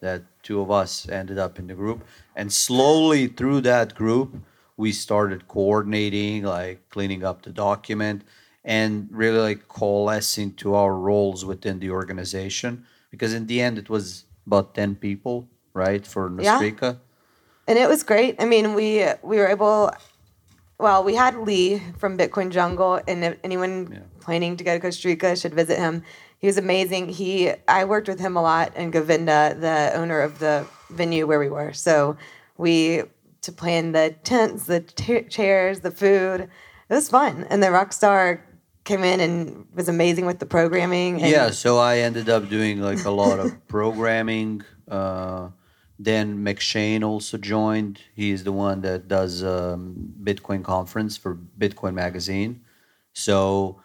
That 0.00 0.22
two 0.42 0.60
of 0.60 0.70
us 0.70 1.08
ended 1.08 1.38
up 1.38 1.58
in 1.58 1.68
the 1.68 1.74
group, 1.74 2.04
and 2.34 2.52
slowly 2.52 3.28
through 3.28 3.62
that 3.62 3.94
group, 3.94 4.36
we 4.76 4.92
started 4.92 5.48
coordinating, 5.48 6.42
like 6.42 6.86
cleaning 6.90 7.24
up 7.24 7.42
the 7.42 7.50
document, 7.50 8.22
and 8.62 9.08
really 9.10 9.38
like 9.38 9.68
coalescing 9.68 10.52
to 10.54 10.74
our 10.74 10.94
roles 10.94 11.46
within 11.46 11.78
the 11.80 11.90
organization. 11.90 12.84
Because 13.16 13.32
in 13.32 13.46
the 13.46 13.60
end, 13.62 13.78
it 13.78 13.88
was 13.88 14.24
about 14.46 14.74
ten 14.74 14.94
people, 14.94 15.48
right, 15.72 16.06
for 16.06 16.30
Yeah. 16.40 16.58
Nostrica. 16.60 16.98
and 17.68 17.78
it 17.78 17.88
was 17.88 18.02
great. 18.02 18.36
I 18.38 18.44
mean, 18.44 18.74
we 18.74 19.04
we 19.22 19.38
were 19.38 19.48
able. 19.48 19.90
Well, 20.78 21.02
we 21.04 21.14
had 21.14 21.34
Lee 21.38 21.80
from 21.96 22.18
Bitcoin 22.18 22.50
Jungle, 22.50 23.00
and 23.08 23.24
if 23.24 23.34
anyone 23.42 24.04
planning 24.20 24.56
to 24.58 24.64
go 24.64 24.74
to 24.74 24.80
Costa 24.80 25.08
Rica 25.08 25.34
should 25.34 25.54
visit 25.54 25.78
him. 25.78 26.02
He 26.38 26.46
was 26.46 26.58
amazing. 26.58 27.08
He 27.08 27.50
I 27.66 27.84
worked 27.86 28.08
with 28.08 28.20
him 28.20 28.36
a 28.36 28.42
lot, 28.42 28.72
and 28.76 28.92
Govinda, 28.92 29.56
the 29.58 29.92
owner 29.98 30.20
of 30.20 30.38
the 30.38 30.66
venue 30.90 31.26
where 31.26 31.40
we 31.40 31.48
were. 31.48 31.72
So 31.72 32.16
we 32.58 33.02
to 33.40 33.52
plan 33.52 33.92
the 33.92 34.14
tents, 34.22 34.66
the 34.66 34.80
t- 34.80 35.22
chairs, 35.22 35.80
the 35.80 35.90
food. 35.90 36.42
It 36.90 36.94
was 36.94 37.08
fun, 37.08 37.46
and 37.48 37.62
the 37.62 37.68
Rockstar 37.68 38.40
came 38.86 39.04
in 39.04 39.20
and 39.20 39.66
was 39.74 39.88
amazing 39.88 40.24
with 40.24 40.38
the 40.38 40.46
programming. 40.46 41.18
Yeah, 41.18 41.50
so 41.50 41.78
I 41.78 41.98
ended 41.98 42.28
up 42.30 42.48
doing 42.48 42.80
like 42.80 43.04
a 43.04 43.10
lot 43.10 43.38
of 43.38 43.68
programming. 43.68 44.62
Uh, 44.88 45.50
then 45.98 46.44
McShane 46.44 47.02
also 47.04 47.36
joined. 47.36 48.00
He's 48.14 48.44
the 48.44 48.52
one 48.52 48.80
that 48.82 49.08
does 49.08 49.42
um, 49.44 50.14
Bitcoin 50.22 50.64
conference 50.64 51.16
for 51.16 51.36
Bitcoin 51.58 51.94
Magazine. 51.94 52.62
So 53.12 53.80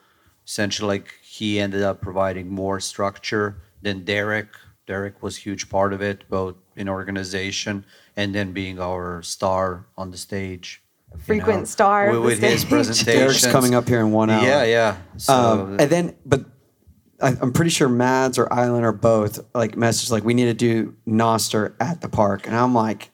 essentially, 0.45 0.87
like 0.87 1.15
he 1.21 1.59
ended 1.59 1.83
up 1.83 2.01
providing 2.01 2.49
more 2.49 2.79
structure. 2.79 3.61
than 3.81 4.03
Derek, 4.05 4.49
Derek 4.85 5.23
was 5.23 5.37
huge 5.37 5.69
part 5.69 5.91
of 5.91 6.01
it, 6.01 6.29
both 6.29 6.55
in 6.75 6.87
organization 6.87 7.85
and 8.15 8.35
then 8.35 8.51
being 8.53 8.79
our 8.79 9.23
star 9.23 9.87
on 9.97 10.11
the 10.11 10.17
stage. 10.17 10.83
You 11.13 11.19
Frequent 11.19 11.67
star 11.67 12.11
with, 12.11 12.23
with 12.23 12.39
his 12.39 12.65
presentation. 12.65 13.19
Derek's 13.19 13.45
coming 13.45 13.75
up 13.75 13.87
here 13.87 13.99
in 13.99 14.11
one 14.11 14.29
hour. 14.29 14.43
Yeah, 14.43 14.63
yeah. 14.63 14.97
So 15.17 15.33
Um, 15.33 15.79
and 15.79 15.89
then, 15.89 16.15
but 16.25 16.45
I, 17.21 17.29
I'm 17.41 17.53
pretty 17.53 17.69
sure 17.69 17.87
Mads 17.87 18.37
or 18.37 18.51
Island 18.51 18.85
or 18.85 18.91
both 18.91 19.39
like 19.53 19.75
messaged 19.75 20.11
like 20.11 20.23
we 20.23 20.33
need 20.33 20.45
to 20.45 20.53
do 20.53 20.95
Nostr 21.07 21.73
at 21.79 22.01
the 22.01 22.09
park, 22.09 22.47
and 22.47 22.55
I'm 22.55 22.73
like, 22.73 23.11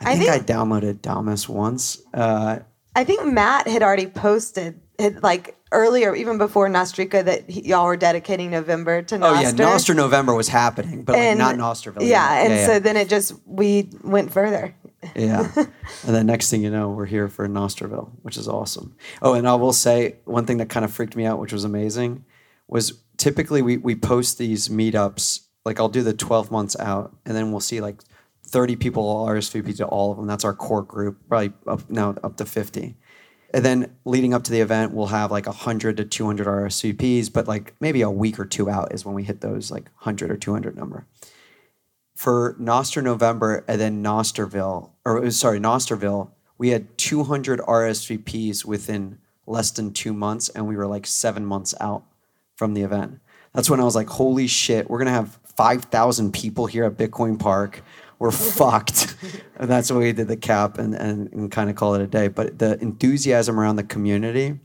I 0.00 0.12
I 0.12 0.16
think 0.16 0.30
I, 0.30 0.38
downloaded 0.38 1.02
Damus 1.02 1.48
once. 1.48 2.00
Uh, 2.14 2.60
I 2.94 3.04
think 3.04 3.26
Matt 3.26 3.66
had 3.66 3.82
already 3.82 4.06
posted 4.06 4.80
had, 4.98 5.22
like 5.22 5.56
earlier, 5.72 6.14
even 6.14 6.38
before 6.38 6.68
Nostrica, 6.68 7.24
that 7.24 7.48
he, 7.48 7.62
y'all 7.68 7.86
were 7.86 7.96
dedicating 7.96 8.50
November 8.50 9.02
to 9.02 9.16
oh 9.16 9.40
yeah, 9.40 9.52
Nostr 9.52 9.94
November 9.94 10.34
was 10.34 10.48
happening, 10.48 11.02
but 11.02 11.14
like 11.14 11.22
And- 11.22 11.38
not 11.38 11.56
Nostrville. 11.56 12.06
Yeah, 12.06 12.42
and 12.44 12.52
yeah, 12.54 12.66
so 12.66 12.78
then 12.78 12.96
it 12.96 13.08
just 13.08 13.34
we 13.46 13.90
went 14.02 14.32
further. 14.32 14.74
Yeah. 15.14 15.50
and 15.56 16.14
then 16.14 16.26
next 16.26 16.50
thing 16.50 16.62
you 16.62 16.70
know, 16.70 16.90
we're 16.90 17.06
here 17.06 17.28
for 17.28 17.48
Nostrville, 17.48 18.10
which 18.22 18.36
is 18.36 18.48
awesome. 18.48 18.94
Oh, 19.22 19.34
and 19.34 19.48
I 19.48 19.54
will 19.54 19.72
say 19.72 20.16
one 20.24 20.46
thing 20.46 20.58
that 20.58 20.68
kind 20.68 20.84
of 20.84 20.92
freaked 20.92 21.16
me 21.16 21.24
out, 21.24 21.38
which 21.38 21.52
was 21.52 21.64
amazing, 21.64 22.24
was 22.66 23.00
typically 23.16 23.62
we 23.62 23.76
we 23.76 23.94
post 23.94 24.38
these 24.38 24.68
meetups. 24.68 25.46
Like 25.64 25.80
I'll 25.80 25.88
do 25.88 26.02
the 26.02 26.14
12 26.14 26.50
months 26.50 26.76
out, 26.78 27.14
and 27.26 27.36
then 27.36 27.50
we'll 27.50 27.60
see 27.60 27.80
like 27.80 28.00
30 28.44 28.76
people 28.76 29.26
RSVP 29.26 29.76
to 29.76 29.86
all 29.86 30.10
of 30.10 30.16
them. 30.16 30.26
That's 30.26 30.44
our 30.44 30.54
core 30.54 30.82
group, 30.82 31.18
probably 31.28 31.52
up 31.66 31.88
now 31.90 32.14
up 32.22 32.36
to 32.36 32.44
50. 32.44 32.96
And 33.54 33.64
then 33.64 33.96
leading 34.04 34.34
up 34.34 34.44
to 34.44 34.52
the 34.52 34.60
event, 34.60 34.92
we'll 34.92 35.06
have 35.06 35.30
like 35.30 35.46
100 35.46 35.96
to 35.96 36.04
200 36.04 36.46
RSVPs, 36.46 37.32
but 37.32 37.48
like 37.48 37.74
maybe 37.80 38.02
a 38.02 38.10
week 38.10 38.38
or 38.38 38.44
two 38.44 38.68
out 38.68 38.92
is 38.92 39.06
when 39.06 39.14
we 39.14 39.24
hit 39.24 39.40
those 39.40 39.70
like 39.70 39.84
100 39.84 40.30
or 40.30 40.36
200 40.36 40.76
number 40.76 41.06
for 42.18 42.56
Nostr 42.58 43.00
November 43.00 43.64
and 43.68 43.80
then 43.80 44.02
Nostrville, 44.02 44.90
or 45.04 45.24
uh, 45.24 45.30
sorry, 45.30 45.60
Nostrville, 45.60 46.32
we 46.58 46.70
had 46.70 46.98
200 46.98 47.60
RSVPs 47.60 48.64
within 48.64 49.18
less 49.46 49.70
than 49.70 49.92
two 49.92 50.12
months, 50.12 50.48
and 50.48 50.66
we 50.66 50.76
were 50.76 50.88
like 50.88 51.06
seven 51.06 51.46
months 51.46 51.76
out 51.80 52.02
from 52.56 52.74
the 52.74 52.82
event. 52.82 53.20
That's 53.54 53.70
when 53.70 53.78
I 53.78 53.84
was 53.84 53.94
like, 53.94 54.08
holy 54.08 54.48
shit, 54.48 54.90
we're 54.90 54.98
gonna 54.98 55.12
have 55.12 55.38
5,000 55.56 56.32
people 56.32 56.66
here 56.66 56.82
at 56.82 56.96
Bitcoin 56.96 57.38
Park. 57.38 57.84
We're 58.18 58.30
fucked. 58.32 59.14
And 59.54 59.70
that's 59.70 59.88
when 59.88 60.00
we 60.00 60.12
did 60.12 60.26
the 60.26 60.36
cap 60.36 60.78
and, 60.78 60.94
and, 60.96 61.32
and 61.32 61.52
kind 61.52 61.70
of 61.70 61.76
call 61.76 61.94
it 61.94 62.02
a 62.02 62.08
day. 62.08 62.26
But 62.26 62.58
the 62.58 62.80
enthusiasm 62.80 63.60
around 63.60 63.76
the 63.76 63.84
community 63.84 64.58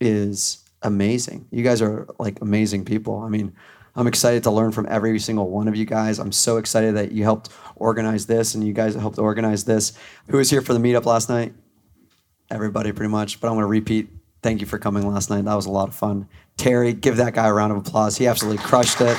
is 0.00 0.62
amazing. 0.82 1.48
You 1.50 1.64
guys 1.64 1.82
are 1.82 2.06
like 2.20 2.40
amazing 2.40 2.84
people. 2.84 3.18
I 3.18 3.28
mean, 3.28 3.52
I'm 3.96 4.06
excited 4.06 4.44
to 4.44 4.50
learn 4.50 4.72
from 4.72 4.86
every 4.88 5.18
single 5.18 5.50
one 5.50 5.68
of 5.68 5.76
you 5.76 5.84
guys. 5.84 6.18
I'm 6.18 6.32
so 6.32 6.56
excited 6.58 6.94
that 6.96 7.12
you 7.12 7.24
helped 7.24 7.50
organize 7.76 8.26
this 8.26 8.54
and 8.54 8.66
you 8.66 8.72
guys 8.72 8.94
helped 8.94 9.18
organize 9.18 9.64
this. 9.64 9.92
Who 10.28 10.36
was 10.36 10.50
here 10.50 10.62
for 10.62 10.74
the 10.74 10.78
meetup 10.78 11.06
last 11.06 11.28
night? 11.28 11.52
Everybody, 12.50 12.92
pretty 12.92 13.10
much. 13.10 13.40
But 13.40 13.48
I'm 13.48 13.54
going 13.54 13.62
to 13.62 13.66
repeat. 13.66 14.08
Thank 14.42 14.60
you 14.60 14.66
for 14.66 14.78
coming 14.78 15.06
last 15.06 15.28
night. 15.28 15.44
That 15.44 15.54
was 15.54 15.66
a 15.66 15.70
lot 15.70 15.88
of 15.88 15.94
fun. 15.94 16.28
Terry, 16.56 16.92
give 16.92 17.16
that 17.16 17.34
guy 17.34 17.46
a 17.46 17.52
round 17.52 17.72
of 17.72 17.78
applause. 17.78 18.16
He 18.16 18.26
absolutely 18.26 18.62
crushed 18.62 19.00
it. 19.00 19.16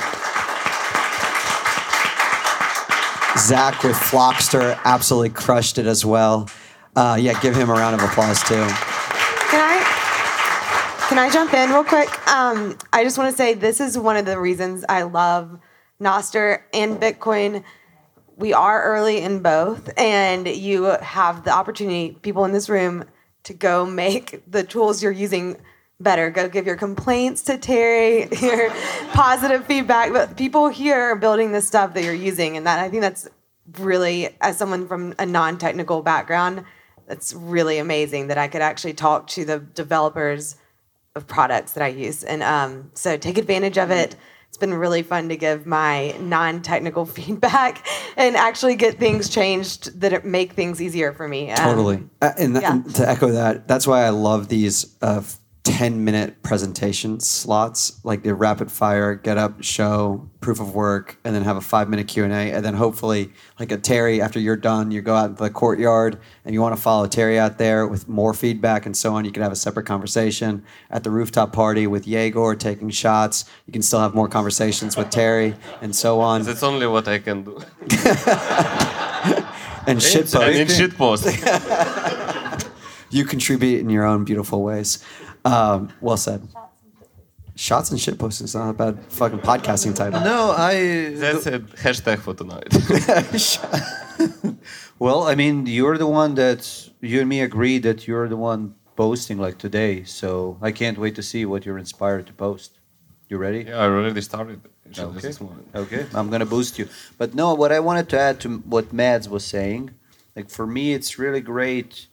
Zach 3.38 3.82
with 3.82 3.96
Flockstr 3.96 4.78
absolutely 4.84 5.30
crushed 5.30 5.78
it 5.78 5.86
as 5.86 6.04
well. 6.04 6.50
Uh, 6.94 7.16
yeah, 7.20 7.38
give 7.40 7.56
him 7.56 7.70
a 7.70 7.72
round 7.72 7.94
of 7.94 8.02
applause 8.02 8.42
too. 8.42 8.54
Can 8.54 9.60
I 9.60 9.91
can 11.12 11.18
I 11.18 11.28
jump 11.28 11.52
in 11.52 11.68
real 11.68 11.84
quick? 11.84 12.08
Um, 12.26 12.78
I 12.90 13.04
just 13.04 13.18
want 13.18 13.30
to 13.30 13.36
say 13.36 13.52
this 13.52 13.80
is 13.80 13.98
one 13.98 14.16
of 14.16 14.24
the 14.24 14.40
reasons 14.40 14.82
I 14.88 15.02
love 15.02 15.58
Nostr 16.00 16.62
and 16.72 16.98
Bitcoin. 16.98 17.64
We 18.38 18.54
are 18.54 18.82
early 18.82 19.18
in 19.18 19.40
both, 19.40 19.90
and 19.98 20.48
you 20.48 20.84
have 20.84 21.44
the 21.44 21.50
opportunity, 21.50 22.16
people 22.22 22.46
in 22.46 22.52
this 22.52 22.70
room, 22.70 23.04
to 23.42 23.52
go 23.52 23.84
make 23.84 24.42
the 24.50 24.64
tools 24.64 25.02
you're 25.02 25.12
using 25.12 25.58
better. 26.00 26.30
Go 26.30 26.48
give 26.48 26.64
your 26.64 26.76
complaints 26.76 27.42
to 27.42 27.58
Terry, 27.58 28.26
your 28.40 28.70
positive 29.12 29.66
feedback. 29.66 30.14
But 30.14 30.38
people 30.38 30.70
here 30.70 30.98
are 30.98 31.16
building 31.16 31.52
the 31.52 31.60
stuff 31.60 31.92
that 31.92 32.04
you're 32.04 32.14
using, 32.14 32.56
and 32.56 32.66
that 32.66 32.78
I 32.78 32.88
think 32.88 33.02
that's 33.02 33.28
really, 33.80 34.34
as 34.40 34.56
someone 34.56 34.88
from 34.88 35.14
a 35.18 35.26
non-technical 35.26 36.00
background, 36.00 36.64
that's 37.06 37.34
really 37.34 37.76
amazing 37.76 38.28
that 38.28 38.38
I 38.38 38.48
could 38.48 38.62
actually 38.62 38.94
talk 38.94 39.26
to 39.26 39.44
the 39.44 39.58
developers 39.58 40.56
of 41.14 41.26
products 41.26 41.72
that 41.72 41.82
I 41.82 41.88
use. 41.88 42.24
And 42.24 42.42
um, 42.42 42.90
so 42.94 43.16
take 43.16 43.38
advantage 43.38 43.78
of 43.78 43.90
it. 43.90 44.16
It's 44.48 44.58
been 44.58 44.74
really 44.74 45.02
fun 45.02 45.28
to 45.30 45.36
give 45.36 45.66
my 45.66 46.14
non-technical 46.20 47.06
feedback 47.16 47.86
and 48.16 48.36
actually 48.36 48.76
get 48.76 48.98
things 48.98 49.28
changed 49.28 50.00
that 50.00 50.24
make 50.24 50.52
things 50.52 50.80
easier 50.80 51.12
for 51.12 51.26
me. 51.26 51.50
Um, 51.50 51.56
Totally. 51.56 52.02
Uh, 52.20 52.32
and, 52.38 52.54
th- 52.54 52.62
yeah. 52.62 52.72
and 52.72 52.94
to 52.96 53.08
echo 53.08 53.30
that, 53.30 53.66
that's 53.66 53.86
why 53.86 54.04
I 54.04 54.10
love 54.10 54.48
these 54.48 54.94
uh, 55.02 55.20
f- 55.22 55.38
10 55.64 56.04
minute 56.04 56.42
presentation 56.42 57.20
slots 57.20 58.04
like 58.04 58.24
the 58.24 58.34
rapid 58.34 58.70
fire 58.70 59.14
get 59.14 59.38
up 59.38 59.62
show 59.62 60.28
proof 60.40 60.58
of 60.60 60.74
work 60.74 61.18
and 61.24 61.36
then 61.36 61.42
have 61.42 61.56
a 61.56 61.60
five 61.60 61.88
minute 61.88 62.08
q&a 62.08 62.26
and 62.26 62.64
then 62.64 62.74
hopefully 62.74 63.32
like 63.60 63.70
a 63.70 63.76
terry 63.76 64.20
after 64.20 64.40
you're 64.40 64.56
done 64.56 64.90
you 64.90 65.00
go 65.00 65.14
out 65.14 65.30
into 65.30 65.42
the 65.42 65.50
courtyard 65.50 66.18
and 66.44 66.52
you 66.52 66.60
want 66.60 66.74
to 66.74 66.82
follow 66.82 67.06
terry 67.06 67.38
out 67.38 67.58
there 67.58 67.86
with 67.86 68.08
more 68.08 68.34
feedback 68.34 68.86
and 68.86 68.96
so 68.96 69.14
on 69.14 69.24
you 69.24 69.30
can 69.30 69.42
have 69.42 69.52
a 69.52 69.56
separate 69.56 69.86
conversation 69.86 70.64
at 70.90 71.04
the 71.04 71.10
rooftop 71.10 71.52
party 71.52 71.86
with 71.86 72.06
Yegor 72.06 72.54
taking 72.54 72.90
shots. 72.90 73.44
You 73.66 73.72
can 73.72 73.82
still 73.82 74.00
have 74.00 74.14
more 74.14 74.28
conversations 74.28 74.96
with 74.96 75.10
terry 75.10 75.54
and 75.80 75.94
so 75.94 76.20
on. 76.20 76.42
That's 76.42 76.62
only 76.62 76.86
what 76.86 77.08
I 77.08 77.18
can 77.18 77.44
do. 77.44 77.56
and 79.86 80.02
shit 80.02 80.32
And 80.34 80.70
shit 80.70 80.96
post. 80.96 81.24
you 83.10 83.24
contribute 83.24 83.80
in 83.80 83.90
your 83.90 84.04
own 84.04 84.24
beautiful 84.24 84.62
ways 84.62 85.04
um, 85.44 85.88
well 86.00 86.16
said 86.16 86.46
shots 87.54 87.90
and 87.90 88.00
shit 88.00 88.18
posts 88.18 88.40
is 88.40 88.54
not 88.54 88.70
a 88.70 88.72
bad 88.72 88.98
fucking 89.12 89.38
podcasting 89.40 89.94
title 89.94 90.20
No, 90.20 90.54
I. 90.56 91.10
That's 91.14 91.46
a 91.46 91.60
hashtag 91.60 92.18
for 92.18 92.34
tonight. 92.34 92.72
Well, 95.02 95.24
I 95.24 95.34
mean, 95.34 95.66
you're 95.66 95.98
the 95.98 96.06
one 96.06 96.36
that 96.36 96.88
you 97.00 97.18
and 97.18 97.28
me 97.28 97.40
agree 97.40 97.78
that 97.78 98.06
you're 98.06 98.28
the 98.28 98.36
one 98.36 98.76
posting 98.94 99.36
like 99.36 99.58
today. 99.58 100.04
So 100.04 100.58
I 100.62 100.70
can't 100.70 100.96
wait 100.96 101.16
to 101.16 101.24
see 101.24 101.44
what 101.44 101.66
you're 101.66 101.78
inspired 101.78 102.28
to 102.28 102.32
post. 102.32 102.78
You 103.28 103.38
ready? 103.38 103.64
yeah, 103.66 103.78
I 103.78 103.86
already 103.86 104.20
started. 104.20 104.60
Okay. 104.96 105.18
this. 105.18 105.40
Okay, 105.74 106.06
I'm 106.14 106.30
gonna 106.30 106.46
boost 106.46 106.78
you. 106.78 106.88
But 107.18 107.34
no, 107.34 107.52
what 107.52 107.72
I 107.72 107.80
wanted 107.80 108.08
to 108.10 108.20
add 108.20 108.38
to 108.42 108.58
what 108.58 108.92
Mads 108.92 109.28
was 109.28 109.44
saying, 109.44 109.90
like 110.36 110.48
for 110.48 110.68
me, 110.68 110.92
it's 110.92 111.18
really 111.18 111.40
great. 111.40 112.06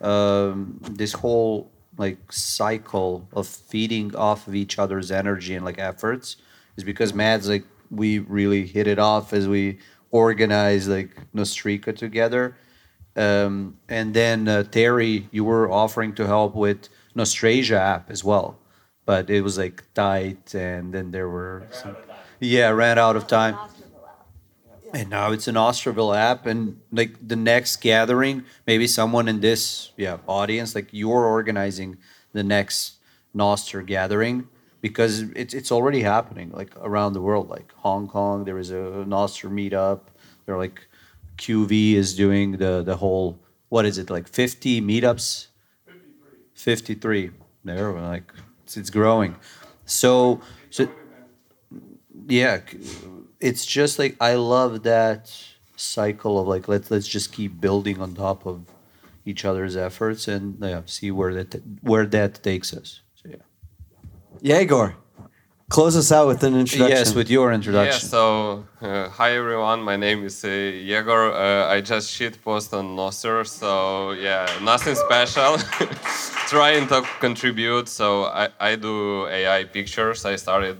Um, 0.00 0.78
this 0.88 1.14
whole 1.14 1.72
like 2.00 2.32
cycle 2.32 3.28
of 3.32 3.46
feeding 3.46 4.16
off 4.16 4.48
of 4.48 4.54
each 4.54 4.78
other's 4.78 5.10
energy 5.12 5.54
and 5.54 5.64
like 5.64 5.78
efforts 5.78 6.36
is 6.76 6.82
because 6.82 7.14
Mads 7.14 7.48
like 7.48 7.64
we 7.90 8.18
really 8.18 8.66
hit 8.66 8.86
it 8.86 8.98
off 8.98 9.32
as 9.32 9.46
we 9.46 9.78
organized 10.10 10.88
like 10.88 11.16
Nostrica 11.34 11.94
together. 11.94 12.56
Um, 13.16 13.76
and 13.88 14.14
then 14.14 14.48
uh, 14.48 14.62
Terry, 14.62 15.28
you 15.30 15.44
were 15.44 15.70
offering 15.70 16.14
to 16.14 16.26
help 16.26 16.54
with 16.54 16.88
Nostrasia 17.14 17.76
app 17.76 18.10
as 18.10 18.24
well, 18.24 18.58
but 19.04 19.28
it 19.28 19.42
was 19.42 19.58
like 19.58 19.82
tight, 19.94 20.54
and 20.54 20.94
then 20.94 21.10
there 21.10 21.28
were 21.28 21.66
some, 21.70 21.96
yeah, 22.38 22.70
ran 22.70 22.98
out 22.98 23.16
of 23.16 23.26
time. 23.26 23.56
And 24.92 25.08
now 25.08 25.30
it's 25.30 25.46
an 25.46 25.54
Osterville 25.54 26.16
app, 26.16 26.46
and 26.46 26.80
like 26.90 27.16
the 27.26 27.36
next 27.36 27.76
gathering, 27.76 28.44
maybe 28.66 28.86
someone 28.86 29.28
in 29.28 29.40
this 29.40 29.92
yeah 29.96 30.18
audience, 30.26 30.74
like 30.74 30.88
you're 30.90 31.24
organizing 31.26 31.98
the 32.32 32.42
next 32.42 32.94
Nostr 33.34 33.86
gathering 33.86 34.48
because 34.80 35.20
it's 35.36 35.54
it's 35.54 35.70
already 35.70 36.02
happening 36.02 36.50
like 36.50 36.74
around 36.80 37.12
the 37.12 37.20
world, 37.20 37.48
like 37.48 37.72
Hong 37.76 38.08
Kong. 38.08 38.44
There 38.44 38.58
is 38.58 38.70
a 38.70 39.04
Nostr 39.06 39.48
meetup. 39.50 40.00
They're 40.46 40.58
like 40.58 40.88
QV 41.38 41.94
is 41.94 42.16
doing 42.16 42.52
the 42.52 42.82
the 42.82 42.96
whole 42.96 43.38
what 43.68 43.86
is 43.86 43.96
it 43.98 44.10
like 44.10 44.28
fifty 44.28 44.80
meetups? 44.80 45.46
Fifty 46.54 46.94
three. 46.94 47.30
There, 47.64 47.92
we're 47.92 48.00
like 48.00 48.32
it's, 48.64 48.76
it's 48.76 48.90
growing. 48.90 49.36
So 49.84 50.40
so 50.70 50.88
yeah 52.26 52.60
it's 53.40 53.64
just 53.64 53.98
like 53.98 54.16
i 54.20 54.34
love 54.34 54.82
that 54.82 55.32
cycle 55.76 56.38
of 56.38 56.46
like 56.46 56.68
let's 56.68 56.90
let's 56.90 57.08
just 57.08 57.32
keep 57.32 57.60
building 57.60 58.00
on 58.00 58.14
top 58.14 58.46
of 58.46 58.64
each 59.24 59.44
other's 59.44 59.76
efforts 59.76 60.28
and 60.28 60.58
yeah 60.60 60.82
see 60.86 61.10
where 61.10 61.32
that 61.34 61.62
where 61.82 62.06
that 62.06 62.42
takes 62.42 62.72
us 62.72 63.00
so 63.14 63.28
yeah 63.28 63.36
Yegor, 64.42 64.94
close 65.68 65.96
us 65.96 66.10
out 66.10 66.26
with 66.26 66.42
an 66.44 66.54
introduction. 66.56 66.96
yes 66.96 67.14
with 67.14 67.28
your 67.28 67.52
introduction. 67.52 68.00
Yeah, 68.02 68.10
so 68.16 68.66
uh, 68.80 69.08
hi 69.10 69.36
everyone, 69.36 69.82
my 69.82 69.96
name 69.96 70.24
is 70.24 70.42
uh, 70.44 70.48
Yegor. 70.48 71.32
Uh, 71.32 71.68
I 71.68 71.82
just 71.82 72.10
shit 72.10 72.42
post 72.42 72.72
on 72.72 72.96
Nostr, 72.96 73.46
so 73.46 74.12
yeah, 74.12 74.46
nothing 74.62 74.94
special. 74.94 75.58
Trying 76.48 76.88
to 76.88 77.02
contribute, 77.20 77.88
so 77.88 78.24
I, 78.24 78.48
I 78.58 78.76
do 78.76 79.26
AI 79.26 79.64
pictures. 79.64 80.24
I 80.24 80.36
started 80.36 80.78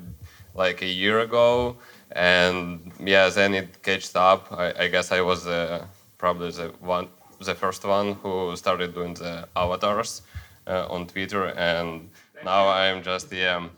like 0.55 0.81
a 0.83 0.87
year 0.87 1.21
ago, 1.21 1.77
and 2.13 2.93
yeah, 2.99 3.29
then 3.29 3.55
it 3.55 3.83
catched 3.83 4.17
up. 4.17 4.53
I, 4.53 4.85
I 4.85 4.89
guess 4.89 5.13
I 5.13 5.21
was 5.21 5.47
uh, 5.47 5.87
probably 6.19 6.51
the 6.51 6.69
one, 6.81 7.09
the 7.41 7.55
first 7.55 7.85
one 7.85 8.15
who 8.15 8.57
started 8.57 8.95
doing 8.95 9.15
the 9.15 9.49
avatars 9.57 10.23
uh, 10.67 10.87
on 10.89 11.07
Twitter, 11.07 11.47
and 11.47 12.11
now 12.45 12.69
I'm 12.69 13.03
just 13.03 13.33
yeah. 13.33 13.69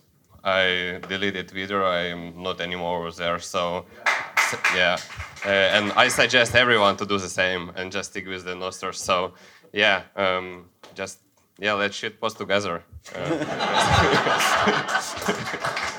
I 0.44 0.98
deleted 1.08 1.48
Twitter. 1.48 1.84
I'm 1.84 2.42
not 2.42 2.60
anymore 2.60 3.10
there. 3.12 3.38
So, 3.38 3.86
yeah. 4.74 4.98
Uh, 5.44 5.48
and 5.48 5.92
I 5.92 6.08
suggest 6.08 6.54
everyone 6.54 6.96
to 6.96 7.06
do 7.06 7.18
the 7.18 7.28
same 7.28 7.70
and 7.76 7.92
just 7.92 8.10
stick 8.10 8.26
with 8.26 8.44
the 8.44 8.54
Nostr. 8.54 8.92
So, 8.92 9.34
yeah. 9.72 10.02
Um, 10.16 10.66
just 10.94 11.18
yeah. 11.58 11.74
Let's 11.74 11.96
shit 11.96 12.20
post 12.20 12.38
together. 12.38 12.82
Uh, 13.14 13.18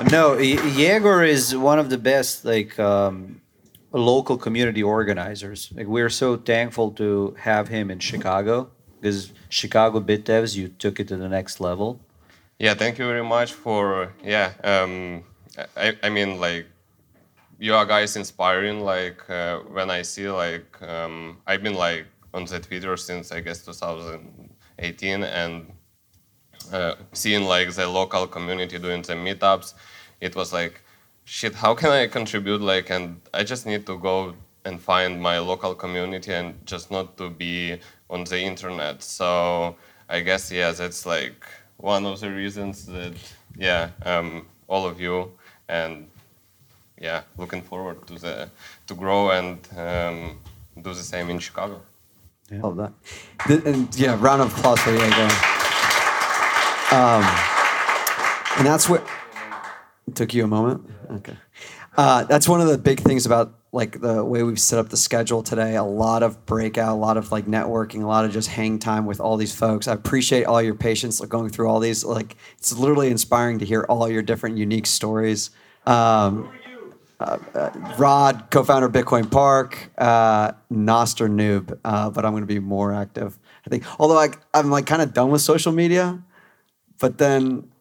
no 0.11 0.35
Y- 0.35 0.61
Yegor 0.75 1.23
is 1.23 1.55
one 1.55 1.79
of 1.79 1.89
the 1.89 1.97
best 1.97 2.45
like 2.45 2.79
um, 2.79 3.41
local 3.91 4.37
community 4.37 4.81
organizers 4.81 5.69
like 5.75 5.87
we're 5.87 6.09
so 6.09 6.37
thankful 6.37 6.91
to 6.91 7.35
have 7.39 7.67
him 7.67 7.91
in 7.91 7.99
chicago 7.99 8.69
because 9.01 9.33
chicago 9.49 9.99
bit 9.99 10.23
devs 10.23 10.55
you 10.55 10.69
took 10.69 10.97
it 11.01 11.09
to 11.09 11.17
the 11.17 11.27
next 11.27 11.59
level 11.59 11.99
yeah. 12.59 12.73
Thank 12.75 12.97
you 12.97 13.05
very 13.05 13.23
much 13.23 13.53
for 13.53 14.13
yeah. 14.23 14.53
Um, 14.63 15.23
I 15.75 15.97
I 16.01 16.09
mean 16.09 16.39
like 16.39 16.65
you 17.59 17.73
are 17.75 17.85
guys 17.85 18.15
inspiring. 18.15 18.79
Like 18.81 19.29
uh, 19.29 19.59
when 19.59 19.89
I 19.89 20.01
see 20.03 20.29
like 20.29 20.81
um, 20.81 21.39
I've 21.45 21.63
been 21.63 21.75
like 21.75 22.05
on 22.33 22.45
the 22.45 22.59
Twitter 22.59 22.95
since 22.95 23.31
I 23.31 23.41
guess 23.41 23.63
2018 24.83 25.23
and 25.23 25.71
uh, 26.71 26.95
seeing 27.13 27.43
like 27.43 27.73
the 27.73 27.87
local 27.87 28.27
community 28.27 28.77
doing 28.79 29.01
the 29.01 29.13
meetups, 29.13 29.73
it 30.21 30.35
was 30.35 30.53
like, 30.53 30.81
shit, 31.25 31.55
how 31.55 31.73
can 31.73 31.91
I 31.91 32.07
contribute? 32.07 32.61
Like, 32.61 32.89
and 32.89 33.21
I 33.33 33.43
just 33.43 33.65
need 33.65 33.85
to 33.85 33.97
go 33.97 34.33
and 34.65 34.81
find 34.81 35.21
my 35.21 35.39
local 35.39 35.75
community 35.75 36.33
and 36.33 36.65
just 36.65 36.89
not 36.91 37.17
to 37.17 37.29
be 37.29 37.79
on 38.09 38.23
the 38.23 38.39
internet. 38.39 39.03
So 39.03 39.75
I 40.09 40.21
guess 40.21 40.51
yeah, 40.51 40.71
that's 40.71 41.05
like 41.05 41.45
one 41.77 42.05
of 42.05 42.19
the 42.19 42.31
reasons 42.31 42.85
that 42.85 43.13
yeah, 43.57 43.89
um, 44.05 44.45
all 44.67 44.85
of 44.85 45.01
you 45.01 45.31
and 45.67 46.07
yeah, 46.99 47.23
looking 47.37 47.61
forward 47.61 48.07
to 48.07 48.15
the 48.15 48.49
to 48.87 48.93
grow 48.95 49.31
and 49.31 49.57
um, 49.77 50.39
do 50.81 50.93
the 50.93 51.03
same 51.03 51.29
in 51.29 51.39
Chicago. 51.39 51.81
Love 52.51 52.77
that. 52.77 52.93
Th- 53.47 53.63
and 53.65 53.95
yeah, 53.95 54.17
round 54.19 54.41
of 54.41 54.57
applause 54.57 54.79
for 54.79 54.91
Diego. 54.91 55.27
Um, 56.91 57.23
and 58.57 58.67
that's 58.67 58.87
what 58.87 59.05
took 60.13 60.33
you 60.33 60.43
a 60.43 60.47
moment. 60.47 60.87
Okay, 61.09 61.35
uh, 61.97 62.23
that's 62.25 62.47
one 62.47 62.61
of 62.61 62.67
the 62.67 62.77
big 62.77 62.99
things 62.99 63.25
about 63.25 63.55
like 63.71 63.99
the 64.01 64.23
way 64.23 64.43
we've 64.43 64.59
set 64.59 64.77
up 64.77 64.89
the 64.89 64.97
schedule 64.97 65.41
today. 65.41 65.75
A 65.75 65.83
lot 65.83 66.21
of 66.21 66.45
breakout, 66.45 66.93
a 66.93 66.99
lot 66.99 67.17
of 67.17 67.31
like 67.31 67.45
networking, 67.45 68.03
a 68.03 68.07
lot 68.07 68.25
of 68.25 68.31
just 68.31 68.49
hang 68.49 68.77
time 68.77 69.05
with 69.05 69.19
all 69.19 69.35
these 69.35 69.55
folks. 69.55 69.87
I 69.87 69.93
appreciate 69.93 70.43
all 70.43 70.61
your 70.61 70.75
patience 70.75 71.19
like, 71.19 71.29
going 71.29 71.49
through 71.49 71.67
all 71.67 71.79
these. 71.79 72.05
Like 72.05 72.35
it's 72.59 72.77
literally 72.77 73.09
inspiring 73.09 73.59
to 73.59 73.65
hear 73.65 73.83
all 73.89 74.07
your 74.07 74.21
different 74.21 74.57
unique 74.57 74.85
stories. 74.85 75.49
Um, 75.87 76.51
Rod, 77.97 78.47
co-founder 78.51 78.87
of 78.87 78.91
Bitcoin 78.91 79.31
Park, 79.31 79.91
uh, 79.97 80.53
Nostr 80.71 81.29
noob, 81.29 81.77
uh, 81.85 82.09
but 82.09 82.25
I'm 82.25 82.31
going 82.31 82.43
to 82.43 82.47
be 82.47 82.59
more 82.59 82.93
active. 82.93 83.37
I 83.65 83.69
think, 83.69 83.85
although 83.99 84.19
I, 84.19 84.29
I'm 84.53 84.69
like 84.69 84.85
kind 84.85 85.01
of 85.01 85.13
done 85.13 85.31
with 85.31 85.41
social 85.41 85.71
media, 85.71 86.21
but 86.99 87.17
then 87.17 87.71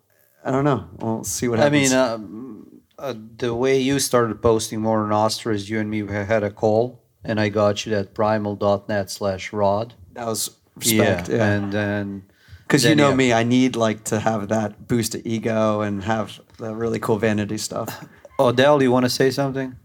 I 0.44 0.50
don't 0.50 0.64
know. 0.64 0.88
We'll 0.98 1.24
see 1.24 1.48
what 1.48 1.58
happens. 1.58 1.92
I 1.92 1.96
mean, 1.96 2.06
um, 2.06 2.80
uh, 2.98 3.14
the 3.36 3.54
way 3.54 3.78
you 3.78 3.98
started 3.98 4.40
posting 4.40 4.80
more 4.80 5.02
on 5.02 5.12
Ostra 5.12 5.54
is 5.54 5.68
you 5.68 5.80
and 5.80 5.90
me 5.90 6.06
had 6.06 6.42
a 6.44 6.50
call, 6.50 7.02
and 7.24 7.40
I 7.40 7.48
got 7.48 7.84
you 7.84 7.92
that 7.92 8.14
primal.net 8.14 9.10
slash 9.10 9.52
rod. 9.52 9.94
that 10.14 10.26
was 10.26 10.56
respect. 10.76 11.28
Yeah, 11.28 11.52
and 11.52 11.72
then 11.72 12.24
because 12.60 12.84
you 12.84 12.94
know 12.94 13.10
yeah. 13.10 13.14
me, 13.16 13.32
I 13.32 13.42
need 13.42 13.76
like 13.76 14.04
to 14.04 14.20
have 14.20 14.48
that 14.48 14.86
boost 14.88 15.14
of 15.14 15.22
ego 15.24 15.80
and 15.80 16.04
have 16.04 16.40
the 16.58 16.74
really 16.74 16.98
cool 16.98 17.18
vanity 17.18 17.58
stuff. 17.58 18.04
Odell, 18.38 18.82
you 18.82 18.90
want 18.90 19.04
to 19.04 19.10
say 19.10 19.30
something? 19.30 19.76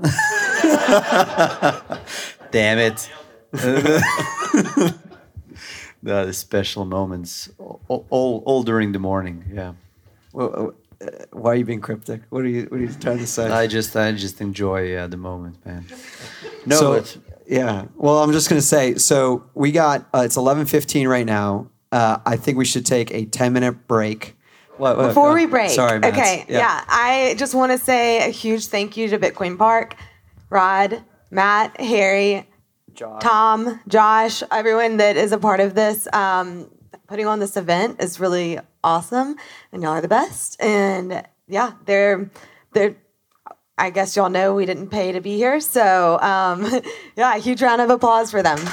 Damn 2.50 2.78
it. 2.78 3.10
no, 6.02 6.26
the 6.26 6.32
special 6.32 6.84
moments, 6.84 7.48
all, 7.58 8.06
all, 8.10 8.42
all 8.46 8.62
during 8.62 8.92
the 8.92 8.98
morning. 8.98 9.44
Yeah, 9.52 9.72
Well, 10.32 10.74
uh, 11.00 11.06
Why 11.32 11.52
are 11.52 11.54
you 11.56 11.64
being 11.64 11.80
cryptic? 11.80 12.22
What 12.30 12.44
are 12.44 12.48
you 12.48 12.64
What 12.64 12.80
are 12.80 12.84
you 12.84 12.92
trying 12.92 13.18
to 13.18 13.26
say? 13.26 13.48
I 13.48 13.66
just, 13.66 13.96
I 13.96 14.12
just 14.12 14.40
enjoy 14.40 14.94
uh, 14.94 15.06
the 15.06 15.16
moment, 15.16 15.64
man. 15.64 15.86
No, 16.66 16.76
so, 16.76 16.92
but 16.94 17.16
yeah. 17.46 17.86
Well, 17.96 18.22
I'm 18.22 18.32
just 18.32 18.48
gonna 18.48 18.60
say. 18.60 18.96
So 18.96 19.44
we 19.54 19.72
got. 19.72 20.06
Uh, 20.14 20.22
it's 20.24 20.36
11:15 20.36 21.08
right 21.08 21.26
now. 21.26 21.68
uh, 21.92 22.18
I 22.26 22.36
think 22.36 22.58
we 22.58 22.64
should 22.64 22.84
take 22.84 23.10
a 23.12 23.24
10 23.24 23.52
minute 23.52 23.86
break. 23.88 24.36
What, 24.78 24.96
what, 24.96 25.08
Before 25.08 25.34
we 25.34 25.46
break, 25.46 25.70
Sorry, 25.70 25.98
Mads. 25.98 26.16
okay, 26.16 26.46
yeah. 26.48 26.84
I 26.88 27.34
just 27.36 27.54
want 27.54 27.72
to 27.72 27.78
say 27.78 28.26
a 28.26 28.30
huge 28.30 28.66
thank 28.66 28.96
you 28.96 29.08
to 29.08 29.18
Bitcoin 29.18 29.58
Park, 29.58 29.96
Rod, 30.50 31.02
Matt, 31.30 31.80
Harry, 31.80 32.48
Josh. 32.94 33.22
Tom, 33.22 33.80
Josh, 33.88 34.42
everyone 34.50 34.96
that 34.98 35.16
is 35.16 35.32
a 35.32 35.38
part 35.38 35.60
of 35.60 35.74
this. 35.74 36.06
Um, 36.12 36.70
putting 37.08 37.26
on 37.26 37.40
this 37.40 37.56
event 37.56 38.00
is 38.00 38.20
really 38.20 38.58
awesome, 38.84 39.36
and 39.72 39.82
y'all 39.82 39.92
are 39.92 40.00
the 40.00 40.08
best. 40.08 40.60
And 40.60 41.24
yeah, 41.48 41.72
they're 41.84 42.30
they're. 42.72 42.96
I 43.80 43.90
guess 43.90 44.16
y'all 44.16 44.28
know 44.30 44.54
we 44.54 44.66
didn't 44.66 44.88
pay 44.88 45.12
to 45.12 45.20
be 45.20 45.36
here, 45.36 45.60
so 45.60 46.18
um, 46.20 46.66
yeah, 47.16 47.36
a 47.36 47.38
huge 47.38 47.62
round 47.62 47.80
of 47.80 47.90
applause 47.90 48.30
for 48.30 48.42
them. 48.42 48.58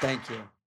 Thank 0.00 0.30
you. 0.30 0.55